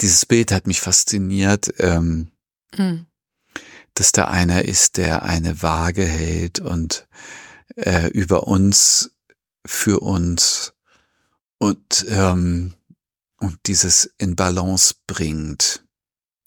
dieses 0.00 0.26
Bild 0.26 0.52
hat 0.52 0.66
mich 0.66 0.80
fasziniert, 0.80 1.72
ähm, 1.78 2.28
mhm. 2.76 3.06
dass 3.94 4.12
da 4.12 4.26
einer 4.26 4.64
ist, 4.64 4.96
der 4.96 5.22
eine 5.22 5.62
Waage 5.62 6.04
hält 6.04 6.60
und 6.60 7.06
äh, 7.76 8.08
über 8.08 8.46
uns, 8.46 9.10
für 9.66 10.00
uns 10.00 10.72
und, 11.58 12.06
ähm, 12.08 12.74
und 13.38 13.58
dieses 13.66 14.12
in 14.18 14.36
Balance 14.36 14.94
bringt. 15.06 15.84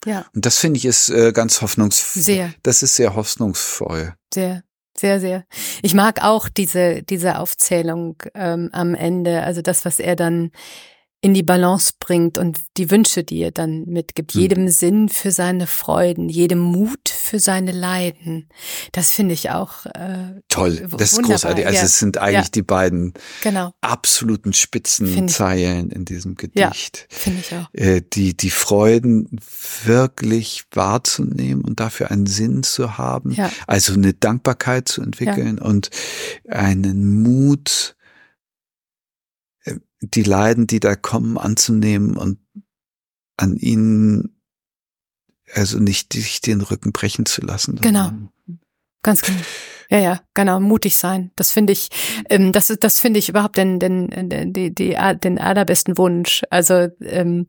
Ja. 0.04 0.26
Und 0.34 0.46
das 0.46 0.58
finde 0.58 0.78
ich 0.78 0.84
ist 0.84 1.10
äh, 1.10 1.32
ganz 1.32 1.60
hoffnungsvoll. 1.60 2.22
Sehr. 2.22 2.54
Das 2.62 2.82
ist 2.82 2.96
sehr 2.96 3.14
hoffnungsvoll. 3.14 4.14
Sehr. 4.32 4.64
Sehr, 4.94 5.20
sehr. 5.20 5.44
Ich 5.80 5.94
mag 5.94 6.22
auch 6.22 6.48
diese, 6.48 7.02
diese 7.02 7.38
Aufzählung 7.38 8.22
ähm, 8.34 8.68
am 8.72 8.94
Ende, 8.94 9.42
also 9.42 9.62
das, 9.62 9.84
was 9.86 9.98
er 9.98 10.16
dann 10.16 10.52
in 11.24 11.34
die 11.34 11.44
Balance 11.44 11.92
bringt 12.00 12.36
und 12.36 12.58
die 12.76 12.90
Wünsche, 12.90 13.22
die 13.22 13.38
er 13.42 13.52
dann 13.52 13.84
mitgibt. 13.84 14.32
Hm. 14.32 14.40
Jedem 14.40 14.68
Sinn 14.68 15.08
für 15.08 15.30
seine 15.30 15.68
Freuden, 15.68 16.28
jedem 16.28 16.58
Mut 16.58 17.08
für 17.08 17.38
seine 17.38 17.70
Leiden. 17.70 18.48
Das 18.90 19.12
finde 19.12 19.34
ich 19.34 19.50
auch 19.50 19.86
äh, 19.86 20.40
toll. 20.48 20.84
Das 20.90 21.12
ist 21.12 21.22
großartig. 21.22 21.64
Also 21.64 21.78
ja. 21.78 21.84
es 21.84 22.00
sind 22.00 22.18
eigentlich 22.18 22.46
ja. 22.46 22.50
die 22.56 22.62
beiden 22.62 23.14
genau. 23.40 23.72
absoluten 23.80 24.52
Spitzenzeilen 24.52 25.90
in 25.90 26.04
diesem 26.04 26.34
Gedicht. 26.34 26.56
Ja, 27.08 27.16
finde 27.16 27.40
ich 27.40 27.54
auch. 27.54 27.68
Äh, 27.72 28.02
die 28.12 28.36
die 28.36 28.50
Freuden 28.50 29.38
wirklich 29.84 30.64
wahrzunehmen 30.72 31.64
und 31.64 31.78
dafür 31.78 32.10
einen 32.10 32.26
Sinn 32.26 32.64
zu 32.64 32.98
haben. 32.98 33.30
Ja. 33.30 33.48
Also 33.68 33.94
eine 33.94 34.12
Dankbarkeit 34.12 34.88
zu 34.88 35.02
entwickeln 35.02 35.60
und 35.60 35.90
einen 36.48 37.22
Mut 37.22 37.94
die 40.02 40.22
Leiden, 40.22 40.66
die 40.66 40.80
da 40.80 40.96
kommen, 40.96 41.38
anzunehmen 41.38 42.16
und 42.16 42.38
an 43.36 43.56
ihnen 43.56 44.36
also 45.54 45.78
nicht 45.78 46.12
sich 46.12 46.40
den 46.40 46.60
Rücken 46.60 46.92
brechen 46.92 47.26
zu 47.26 47.42
lassen. 47.42 47.76
Genau. 47.80 48.10
Ganz 49.02 49.22
genau. 49.22 49.40
Ja, 49.90 49.98
ja, 49.98 50.20
genau, 50.32 50.58
mutig 50.58 50.96
sein. 50.96 51.32
Das 51.36 51.50
finde 51.50 51.74
ich, 51.74 51.90
ähm, 52.30 52.52
das, 52.52 52.68
das 52.80 52.98
finde 52.98 53.18
ich 53.18 53.28
überhaupt 53.28 53.58
den, 53.58 53.78
den, 53.78 54.08
den, 54.30 54.52
die, 54.52 54.74
die, 54.74 54.96
den 55.22 55.38
allerbesten 55.38 55.98
Wunsch. 55.98 56.42
Also 56.48 56.88
ähm, 57.02 57.46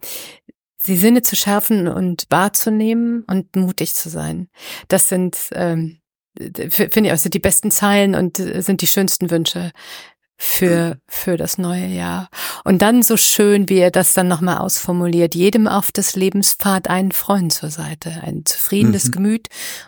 die 0.85 0.97
Sinne 0.97 1.21
zu 1.21 1.37
schärfen 1.37 1.87
und 1.87 2.25
wahrzunehmen 2.29 3.23
und 3.29 3.55
mutig 3.55 3.95
zu 3.95 4.09
sein. 4.09 4.49
Das 4.89 5.07
sind, 5.07 5.37
ähm, 5.53 5.99
finde 6.35 7.13
ich 7.13 7.21
sind 7.21 7.33
die 7.33 7.39
besten 7.39 7.71
Zeilen 7.71 8.15
und 8.15 8.39
äh, 8.39 8.61
sind 8.61 8.81
die 8.81 8.87
schönsten 8.87 9.29
Wünsche, 9.29 9.71
für, 10.37 10.97
für 11.07 11.37
das 11.37 11.57
neue 11.57 11.87
Jahr. 11.87 12.29
Und 12.63 12.81
dann 12.81 13.03
so 13.03 13.17
schön, 13.17 13.69
wie 13.69 13.79
er 13.79 13.91
das 13.91 14.13
dann 14.13 14.27
nochmal 14.27 14.57
ausformuliert, 14.57 15.35
jedem 15.35 15.67
auf 15.67 15.91
des 15.91 16.15
Lebenspfad 16.15 16.89
einen 16.89 17.11
Freund 17.11 17.53
zur 17.53 17.69
Seite, 17.69 18.21
ein 18.23 18.45
zufriedenes 18.45 19.07
mhm. 19.07 19.11
Gemüt 19.11 19.47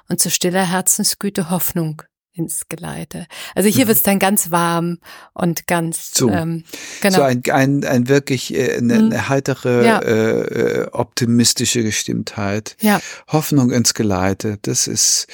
und 0.10 0.20
zu 0.20 0.30
stiller 0.30 0.70
Herzensgüte 0.70 1.50
Hoffnung 1.50 2.02
ins 2.36 2.68
Geleite. 2.68 3.28
Also 3.56 3.70
hier 3.70 3.86
mhm. 3.86 3.90
wird 3.90 3.98
es 3.98 4.04
dann 4.04 4.20
ganz 4.20 4.52
warm 4.52 5.00
und 5.34 5.68
ganz 5.68 6.12
so, 6.14 6.30
ähm, 6.30 6.64
genau. 7.02 7.16
so 7.18 7.22
ein, 7.22 7.42
ein, 7.50 7.86
ein 7.86 8.10
wirklich 8.10 8.54
äh, 8.54 8.78
eine, 8.78 9.00
mhm. 9.00 9.06
eine 9.06 9.30
heitere, 9.30 9.86
ja. 9.86 10.02
äh, 10.02 10.88
optimistische 10.92 11.82
Gestimmtheit, 11.84 12.76
ja. 12.82 13.00
Hoffnung 13.28 13.72
ins 13.72 13.94
Geleite. 13.94 14.60
Das 14.62 14.88
ist 14.88 15.28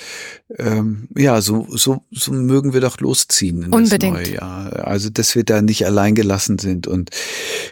ähm, 0.58 1.08
ja 1.18 1.42
so 1.42 1.66
so 1.70 2.04
so 2.12 2.32
mögen 2.32 2.74
wir 2.74 2.82
doch 2.82 3.00
losziehen 3.00 3.64
in 3.64 3.74
Unbedingt. 3.74 4.18
das 4.18 4.28
neue 4.28 4.36
Jahr. 4.36 4.88
Also 4.88 5.10
dass 5.10 5.36
wir 5.36 5.44
da 5.44 5.62
nicht 5.62 5.86
allein 5.86 6.14
gelassen 6.14 6.60
sind 6.60 6.86
und 6.88 7.10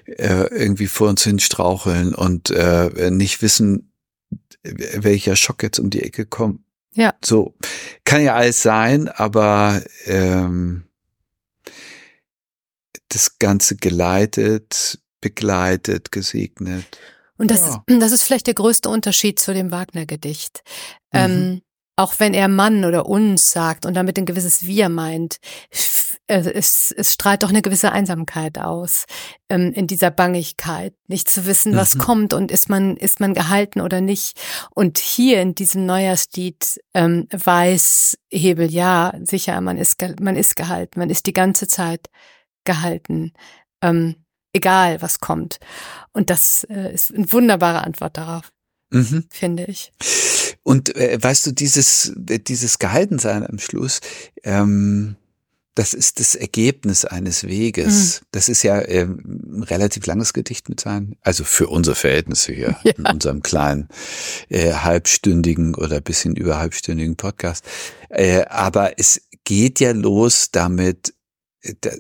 äh, 0.06 0.48
irgendwie 0.48 0.88
vor 0.88 1.10
uns 1.10 1.24
hin 1.24 1.40
straucheln 1.40 2.16
und 2.16 2.50
äh, 2.50 3.12
nicht 3.12 3.42
wissen, 3.44 3.92
welcher 4.64 5.36
Schock 5.36 5.62
jetzt 5.62 5.80
um 5.80 5.90
die 5.90 6.02
Ecke 6.02 6.26
kommt 6.26 6.62
ja. 6.94 7.14
So 7.24 7.56
kann 8.10 8.24
ja 8.24 8.34
alles 8.34 8.64
sein, 8.64 9.08
aber 9.08 9.84
ähm, 10.06 10.86
das 13.10 13.38
Ganze 13.38 13.76
geleitet, 13.76 15.00
begleitet, 15.22 16.12
gesegnet. 16.12 16.86
Und 17.38 17.52
das, 17.52 17.62
ja. 17.62 17.84
ist, 17.88 18.02
das 18.02 18.12
ist 18.12 18.24
vielleicht 18.24 18.48
der 18.48 18.56
größte 18.56 18.90
Unterschied 18.90 19.40
zu 19.40 19.54
dem 19.54 19.70
Wagner-Gedicht. 19.70 20.64
Mhm. 21.14 21.20
Ähm, 21.20 21.62
auch 21.98 22.16
wenn 22.18 22.34
er 22.34 22.48
Mann 22.48 22.84
oder 22.84 23.06
uns 23.06 23.52
sagt 23.52 23.86
und 23.86 23.94
damit 23.94 24.18
ein 24.18 24.26
gewisses 24.26 24.64
Wir 24.64 24.90
meint, 24.90 25.38
es, 26.30 26.94
es 26.96 27.14
strahlt 27.14 27.44
doch 27.44 27.50
eine 27.50 27.62
gewisse 27.62 27.92
Einsamkeit 27.92 28.60
aus 28.60 29.06
ähm, 29.50 29.72
in 29.74 29.88
dieser 29.88 30.12
Bangigkeit, 30.12 30.94
nicht 31.08 31.30
zu 31.30 31.46
wissen, 31.46 31.76
was 31.76 31.96
mhm. 31.96 32.00
kommt 32.00 32.34
und 32.34 32.52
ist 32.52 32.70
man 32.70 32.96
ist 32.98 33.20
man 33.20 33.34
gehalten 33.34 33.82
oder 33.82 34.00
nicht. 34.02 34.40
Und 34.74 35.00
hier 35.00 35.42
in 35.42 35.56
diesem 35.56 35.86
Neujahrslied 35.86 36.80
ähm, 36.94 37.28
weiß 37.32 38.18
Hebel 38.30 38.72
ja 38.72 39.14
sicher, 39.24 39.60
man 39.62 39.78
ist 39.78 39.98
man 40.22 40.36
ist 40.36 40.56
gehalten, 40.56 41.00
man 41.00 41.10
ist 41.10 41.26
die 41.26 41.34
ganze 41.34 41.68
Zeit 41.68 42.08
gehalten, 42.64 43.34
ähm, 43.82 44.16
egal 44.54 45.02
was 45.02 45.20
kommt. 45.20 45.60
Und 46.14 46.30
das 46.30 46.64
äh, 46.66 46.94
ist 46.94 47.14
eine 47.14 47.32
wunderbare 47.32 47.84
Antwort 47.84 48.18
darauf 48.18 48.52
mhm. 48.92 49.26
finde 49.30 49.66
ich. 49.66 49.92
Und 50.64 50.96
äh, 50.96 51.18
weißt 51.22 51.48
du, 51.48 51.52
dieses, 51.52 52.14
dieses 52.16 52.80
Gehaltensein 52.80 53.46
am 53.46 53.60
Schluss, 53.60 54.02
ähm, 54.44 55.16
das 55.80 55.94
ist 55.94 56.20
das 56.20 56.36
Ergebnis 56.36 57.06
eines 57.06 57.46
Weges. 57.46 58.20
Mhm. 58.20 58.26
Das 58.34 58.50
ist 58.50 58.64
ja 58.64 58.86
ähm, 58.86 59.22
ein 59.60 59.64
relativ 59.64 60.06
langes 60.08 60.34
Gedicht 60.34 60.68
mit 60.68 60.82
sein, 60.82 61.16
also 61.22 61.46
für 61.46 61.70
unsere 61.70 61.96
Verhältnisse 61.96 62.52
hier 62.52 62.76
ja. 62.84 62.92
in 62.98 63.06
unserem 63.06 63.42
kleinen 63.44 63.88
äh, 64.50 64.74
halbstündigen 64.74 65.76
oder 65.76 66.02
bisschen 66.02 66.36
über 66.36 66.60
halbstündigen 66.60 67.16
Podcast. 67.16 67.64
Äh, 68.10 68.44
aber 68.48 69.00
es 69.00 69.22
geht 69.46 69.80
ja 69.80 69.94
los 69.94 70.50
damit, 70.52 71.14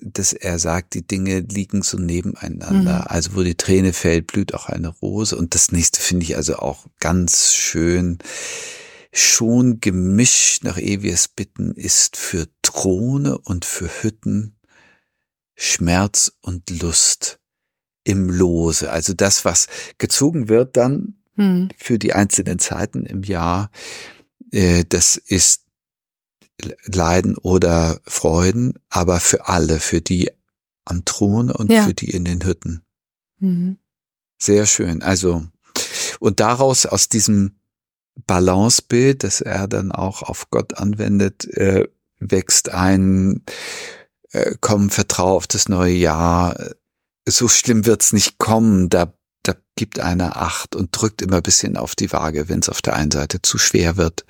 dass 0.02 0.34
er 0.34 0.60
sagt, 0.60 0.94
die 0.94 1.08
Dinge 1.08 1.39
liegen 1.39 1.82
so 1.82 1.98
nebeneinander. 1.98 3.02
Mhm. 3.02 3.08
Also 3.08 3.36
wo 3.36 3.44
die 3.44 3.56
Träne 3.56 3.94
fällt, 3.94 4.28
blüht 4.28 4.54
auch 4.54 4.65
eine 4.65 4.89
Rose. 4.89 5.38
Und 5.38 5.56
das 5.56 5.72
nächste 5.72 6.02
finde 6.02 6.26
ich 6.26 6.36
also 6.36 6.58
auch 6.58 6.86
ganz 7.00 7.54
schön. 7.54 8.18
Schon 9.12 9.80
gemischt 9.80 10.63
nach 10.63 10.78
ewiges 10.78 11.28
Bitten 11.28 11.72
ist 11.74 12.15
für 12.15 12.48
Throne 12.62 13.38
und 13.38 13.65
für 13.65 13.89
Hütten 14.04 14.56
Schmerz 15.56 16.32
und 16.41 16.69
Lust 16.82 17.39
im 18.04 18.30
Lose. 18.30 18.91
Also 18.91 19.13
das, 19.13 19.45
was 19.45 19.67
gezogen 19.98 20.48
wird 20.48 20.78
dann 20.78 21.15
mhm. 21.36 21.69
für 21.78 22.00
die 22.00 22.13
einzelnen 22.13 22.60
Zeiten 22.60 23.06
im 23.06 23.24
Jahr, 23.24 23.72
äh, 24.52 24.86
das 24.88 25.17
ist 25.17 25.65
Leiden 26.86 27.38
oder 27.38 28.00
Freuden, 28.06 28.74
aber 28.89 29.19
für 29.19 29.48
alle, 29.48 29.80
für 29.80 30.02
die 30.02 30.32
am 30.86 31.06
Thron 31.06 31.52
und 31.52 31.72
ja. 31.72 31.86
für 31.86 31.93
die 31.93 32.10
in 32.10 32.26
den 32.26 32.43
Hütten. 32.43 32.84
Mhm. 33.39 33.78
Sehr 34.38 34.65
schön. 34.65 35.02
Also, 35.02 35.45
und 36.19 36.39
daraus 36.39 36.86
aus 36.86 37.10
diesem 37.10 37.59
Balancebild, 38.28 39.24
das 39.24 39.42
er 39.42 39.68
dann 39.68 39.92
auch 39.92 40.22
auf 40.24 40.50
Gott 40.50 40.78
anwendet, 40.78 41.46
äh, 41.46 41.88
wächst 42.20 42.70
ein 42.70 43.44
äh, 44.32 44.56
Komm, 44.62 44.90
vertrau 44.90 45.36
auf 45.36 45.48
das 45.48 45.70
neue 45.70 45.94
Jahr. 45.94 46.58
So 47.28 47.48
schlimm 47.48 47.86
wird's 47.86 48.14
nicht 48.14 48.38
kommen. 48.38 48.90
Da 48.90 49.14
da 49.44 49.56
gibt 49.76 50.00
einer 50.00 50.38
Acht 50.38 50.76
und 50.76 50.90
drückt 50.92 51.22
immer 51.22 51.38
ein 51.38 51.44
bisschen 51.44 51.78
auf 51.78 51.96
die 51.96 52.12
Waage, 52.12 52.50
wenn 52.50 52.60
es 52.60 52.70
auf 52.70 52.82
der 52.82 52.96
einen 52.96 53.12
Seite 53.12 53.42
zu 53.42 53.58
schwer 53.58 53.98
wird, 53.98 54.26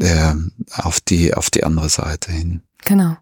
äh, 0.00 0.34
auf 0.72 1.00
die 1.00 1.34
auf 1.34 1.50
die 1.50 1.64
andere 1.64 1.88
Seite 1.88 2.30
hin. 2.30 2.62
Genau. 2.84 3.16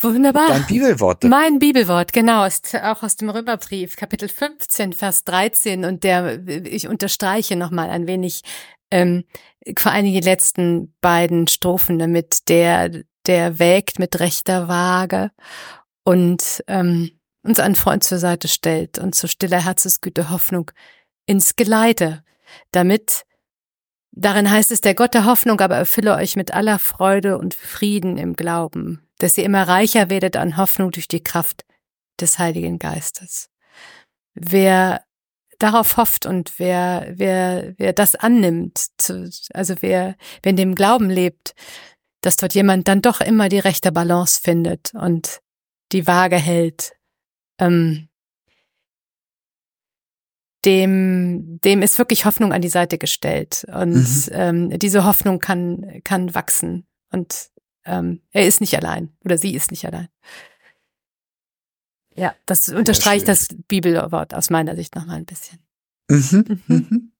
Wunderbar. 0.00 0.48
Dein 0.48 0.66
Bibelwort. 0.66 1.24
Mein 1.24 1.58
Bibelwort, 1.58 2.12
genau, 2.12 2.44
ist 2.44 2.74
auch 2.76 3.02
aus 3.02 3.16
dem 3.16 3.30
Römerbrief, 3.30 3.96
Kapitel 3.96 4.28
15, 4.28 4.92
Vers 4.92 5.24
13. 5.24 5.84
Und 5.84 6.04
der, 6.04 6.46
ich 6.46 6.86
unterstreiche 6.86 7.56
nochmal 7.56 7.90
ein 7.90 8.06
wenig, 8.06 8.42
ähm, 8.92 9.24
vor 9.76 9.90
allem 9.90 10.06
die 10.06 10.20
letzten 10.20 10.94
beiden 11.00 11.48
Strophen, 11.48 11.98
damit 11.98 12.48
der, 12.48 13.02
der 13.26 13.58
wägt 13.58 13.98
mit 13.98 14.20
rechter 14.20 14.68
Waage 14.68 15.32
und 16.04 16.62
ähm, 16.68 17.10
uns 17.42 17.58
einen 17.58 17.74
Freund 17.74 18.04
zur 18.04 18.18
Seite 18.18 18.46
stellt 18.46 18.98
und 18.98 19.16
zu 19.16 19.26
stiller 19.26 19.64
Herzensgüte 19.64 20.30
Hoffnung 20.30 20.70
ins 21.26 21.56
Geleite, 21.56 22.22
damit 22.70 23.24
Darin 24.12 24.50
heißt 24.50 24.72
es, 24.72 24.80
der 24.80 24.96
Gott 24.96 25.14
der 25.14 25.26
Hoffnung 25.26 25.60
aber 25.60 25.76
erfülle 25.76 26.16
euch 26.16 26.34
mit 26.34 26.52
aller 26.52 26.80
Freude 26.80 27.38
und 27.38 27.54
Frieden 27.54 28.18
im 28.18 28.34
Glauben, 28.34 29.07
dass 29.18 29.36
ihr 29.36 29.44
immer 29.44 29.66
reicher 29.66 30.10
werdet 30.10 30.36
an 30.36 30.56
Hoffnung 30.56 30.90
durch 30.90 31.08
die 31.08 31.22
Kraft 31.22 31.64
des 32.20 32.38
Heiligen 32.38 32.78
Geistes. 32.78 33.50
Wer 34.34 35.04
darauf 35.58 35.96
hofft 35.96 36.24
und 36.24 36.58
wer, 36.58 37.12
wer, 37.14 37.74
wer 37.78 37.92
das 37.92 38.14
annimmt, 38.14 38.78
zu, 38.96 39.30
also 39.52 39.74
wer, 39.80 40.16
wer 40.42 40.50
in 40.50 40.56
dem 40.56 40.74
Glauben 40.74 41.10
lebt, 41.10 41.54
dass 42.20 42.36
dort 42.36 42.54
jemand 42.54 42.88
dann 42.88 43.02
doch 43.02 43.20
immer 43.20 43.48
die 43.48 43.58
rechte 43.58 43.92
Balance 43.92 44.40
findet 44.42 44.92
und 44.94 45.40
die 45.92 46.06
Waage 46.06 46.36
hält, 46.36 46.92
ähm, 47.58 48.08
dem, 50.64 51.60
dem 51.60 51.82
ist 51.82 51.98
wirklich 51.98 52.24
Hoffnung 52.24 52.52
an 52.52 52.60
die 52.60 52.68
Seite 52.68 52.98
gestellt. 52.98 53.64
Und 53.72 53.94
mhm. 53.94 54.32
ähm, 54.32 54.78
diese 54.78 55.04
Hoffnung 55.04 55.38
kann, 55.38 56.00
kann 56.04 56.34
wachsen. 56.34 56.86
Und 57.10 57.50
ähm, 57.88 58.20
er 58.30 58.46
ist 58.46 58.60
nicht 58.60 58.76
allein 58.76 59.12
oder 59.24 59.38
sie 59.38 59.54
ist 59.54 59.70
nicht 59.70 59.84
allein. 59.86 60.08
Ja, 62.14 62.34
das 62.46 62.68
unterstreicht 62.68 63.28
das 63.28 63.48
Bibelwort 63.68 64.34
aus 64.34 64.50
meiner 64.50 64.76
Sicht 64.76 64.94
noch 64.94 65.06
mal 65.06 65.16
ein 65.16 65.24
bisschen. 65.24 65.58
Mhm. 66.08 66.44
Mhm. 66.48 66.62
mhm. 66.66 67.12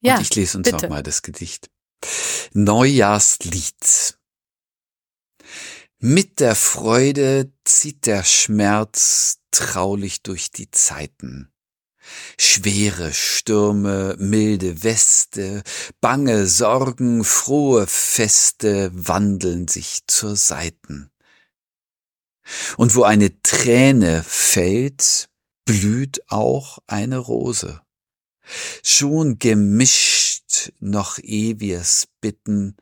Ja, 0.00 0.16
Und 0.16 0.22
ich 0.22 0.34
lese 0.34 0.58
uns 0.58 0.70
bitte. 0.70 0.84
noch 0.84 0.90
mal 0.90 1.02
das 1.02 1.22
Gedicht. 1.22 1.70
Neujahrslied. 2.52 4.18
Mit 5.98 6.40
der 6.40 6.54
Freude 6.54 7.52
zieht 7.64 8.06
der 8.06 8.22
Schmerz 8.22 9.40
traulich 9.50 10.22
durch 10.22 10.50
die 10.52 10.70
Zeiten. 10.70 11.50
Schwere 12.38 13.12
Stürme, 13.12 14.16
milde 14.18 14.82
Weste, 14.82 15.62
bange 16.00 16.46
Sorgen, 16.46 17.24
frohe 17.24 17.86
Feste 17.86 18.90
wandeln 18.92 19.68
sich 19.68 20.00
zur 20.06 20.36
Seiten. 20.36 21.10
Und 22.76 22.94
wo 22.94 23.02
eine 23.02 23.42
Träne 23.42 24.22
fällt, 24.22 25.28
blüht 25.64 26.30
auch 26.30 26.78
eine 26.86 27.18
Rose. 27.18 27.80
Schon 28.82 29.38
gemischt 29.38 30.72
noch 30.78 31.18
ewiges 31.18 32.08
Bitten 32.20 32.76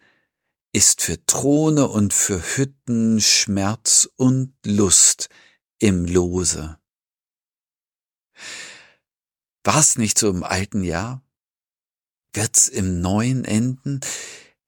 ist 0.72 1.02
für 1.02 1.24
Throne 1.24 1.88
und 1.88 2.12
für 2.12 2.42
Hütten 2.56 3.20
Schmerz 3.20 4.08
und 4.16 4.54
Lust 4.66 5.28
im 5.78 6.04
Lose. 6.04 6.78
War's 9.64 9.96
nicht 9.96 10.18
so 10.18 10.28
im 10.28 10.44
alten 10.44 10.82
Jahr? 10.82 11.22
Wird's 12.34 12.68
im 12.68 13.00
neuen 13.00 13.44
enden? 13.44 14.00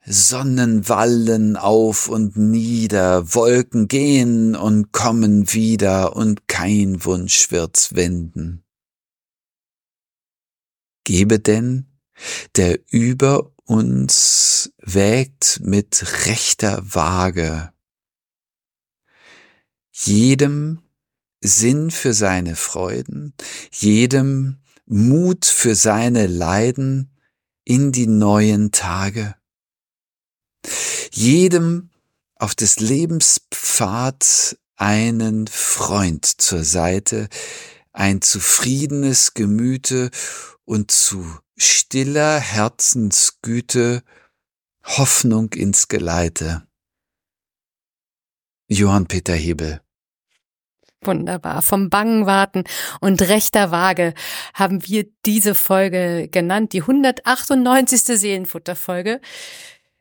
Sonnen 0.09 0.89
wallen 0.89 1.57
auf 1.57 2.09
und 2.09 2.37
nieder, 2.37 3.35
Wolken 3.35 3.89
gehen 3.89 4.55
und 4.55 4.93
kommen 4.93 5.53
wieder, 5.53 6.17
und 6.17 6.49
kein 6.49 7.05
Wunsch 7.05 7.51
wird's 7.51 7.95
wenden. 7.95 8.65
Gebe 11.05 11.41
denn, 11.41 11.87
der 12.55 12.81
über 12.91 13.53
uns 13.65 14.73
wägt 14.79 15.61
mit 15.61 16.27
rechter 16.27 16.83
Waage, 16.95 17.73
jedem 19.91 20.83
Sinn 21.41 21.91
für 21.91 22.15
seine 22.15 22.55
Freuden, 22.55 23.35
jedem 23.73 24.59
Mut 24.87 25.44
für 25.44 25.75
seine 25.75 26.27
Leiden 26.27 27.11
in 27.64 27.90
die 27.92 28.07
neuen 28.07 28.70
Tage. 28.70 29.35
Jedem 31.12 31.90
auf 32.37 32.55
des 32.55 32.79
Lebens 32.79 33.40
Pfad 33.53 34.57
einen 34.77 35.49
Freund 35.49 36.25
zur 36.25 36.62
Seite, 36.62 37.29
ein 37.92 38.22
zufriedenes 38.22 39.35
Gemüte 39.35 40.11
und 40.64 40.90
zu 40.90 41.27
stiller 41.57 42.38
Herzensgüte 42.38 44.03
Hoffnung 44.85 45.53
ins 45.53 45.88
Geleite. 45.88 46.66
Johann 48.68 49.07
Peter 49.07 49.35
Hebel 49.35 49.81
Wunderbar. 51.07 51.62
Vom 51.62 51.90
Bangen 51.90 52.27
warten 52.27 52.64
und 53.01 53.23
rechter 53.23 53.71
Waage 53.71 54.14
haben 54.55 54.87
wir 54.87 55.07
diese 55.25 55.55
Folge 55.55 56.29
genannt, 56.31 56.73
die 56.73 56.83
198. 56.83 58.03
Seelenfutterfolge. 58.19 59.21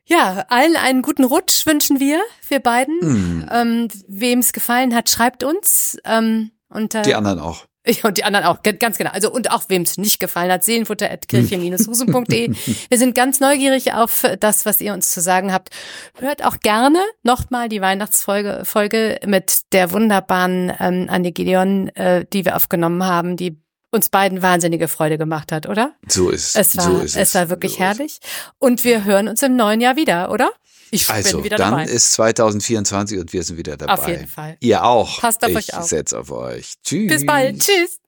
Ja, 0.04 0.44
allen 0.48 0.76
einen 0.76 1.02
guten 1.02 1.24
Rutsch 1.24 1.66
wünschen 1.66 1.98
wir, 1.98 2.20
wir 2.48 2.60
beiden. 2.60 2.98
Mm. 3.00 3.48
Ähm, 3.50 3.88
Wem 4.06 4.38
es 4.38 4.52
gefallen 4.52 4.94
hat, 4.94 5.10
schreibt 5.10 5.42
uns. 5.42 5.98
Ähm, 6.04 6.52
unter 6.68 7.02
die 7.02 7.14
anderen 7.14 7.40
auch. 7.40 7.66
Ja, 7.88 8.08
und 8.08 8.18
die 8.18 8.24
anderen 8.24 8.46
auch, 8.46 8.62
ganz 8.62 8.98
genau. 8.98 9.10
Also 9.12 9.30
und 9.30 9.50
auch 9.50 9.64
wem 9.68 9.82
es 9.82 9.96
nicht 9.96 10.18
gefallen 10.18 10.50
hat, 10.50 10.64
seelenfutter.kirche-husum.de. 10.64 12.50
Wir 12.88 12.98
sind 12.98 13.14
ganz 13.14 13.38
neugierig 13.38 13.92
auf 13.92 14.24
das, 14.40 14.66
was 14.66 14.80
ihr 14.80 14.92
uns 14.92 15.10
zu 15.10 15.20
sagen 15.20 15.52
habt. 15.52 15.70
Hört 16.18 16.44
auch 16.44 16.58
gerne 16.60 16.98
nochmal 17.22 17.68
die 17.68 17.80
Weihnachtsfolge 17.80 18.62
Folge 18.64 19.20
mit 19.24 19.72
der 19.72 19.92
wunderbaren 19.92 20.72
ähm, 20.80 21.06
Anne 21.08 21.30
Gideon, 21.30 21.88
äh, 21.90 22.24
die 22.32 22.44
wir 22.44 22.56
aufgenommen 22.56 23.04
haben, 23.04 23.36
die 23.36 23.56
uns 23.90 24.08
beiden 24.08 24.42
wahnsinnige 24.42 24.88
Freude 24.88 25.18
gemacht 25.18 25.52
hat, 25.52 25.68
oder? 25.68 25.94
So 26.08 26.30
ist 26.30 26.56
es. 26.56 26.76
War, 26.76 26.84
so 26.84 26.98
ist 26.98 27.16
es. 27.16 27.28
es 27.28 27.34
war 27.34 27.48
wirklich 27.50 27.72
so 27.72 27.78
herrlich. 27.78 28.18
Und 28.58 28.84
wir 28.84 29.04
hören 29.04 29.28
uns 29.28 29.42
im 29.42 29.56
neuen 29.56 29.80
Jahr 29.80 29.96
wieder, 29.96 30.30
oder? 30.30 30.50
Ich 30.90 31.08
also, 31.08 31.38
bin 31.38 31.44
wieder 31.44 31.56
dann 31.56 31.72
dabei. 31.72 31.84
ist 31.84 32.12
2024 32.12 33.18
und 33.18 33.32
wir 33.32 33.42
sind 33.42 33.56
wieder 33.58 33.76
dabei. 33.76 33.92
Auf 33.92 34.08
jeden 34.08 34.26
Fall. 34.26 34.56
Ihr 34.60 34.84
auch. 34.84 35.20
Passt 35.20 35.42
auf 35.42 35.50
ich 35.50 35.56
euch 35.56 35.74
auf. 35.74 35.84
Ich 35.84 35.90
setze 35.90 36.18
auf 36.18 36.30
euch. 36.30 36.74
Tschüss. 36.82 37.08
Bis 37.08 37.26
bald. 37.26 37.60
Tschüss. 37.60 37.98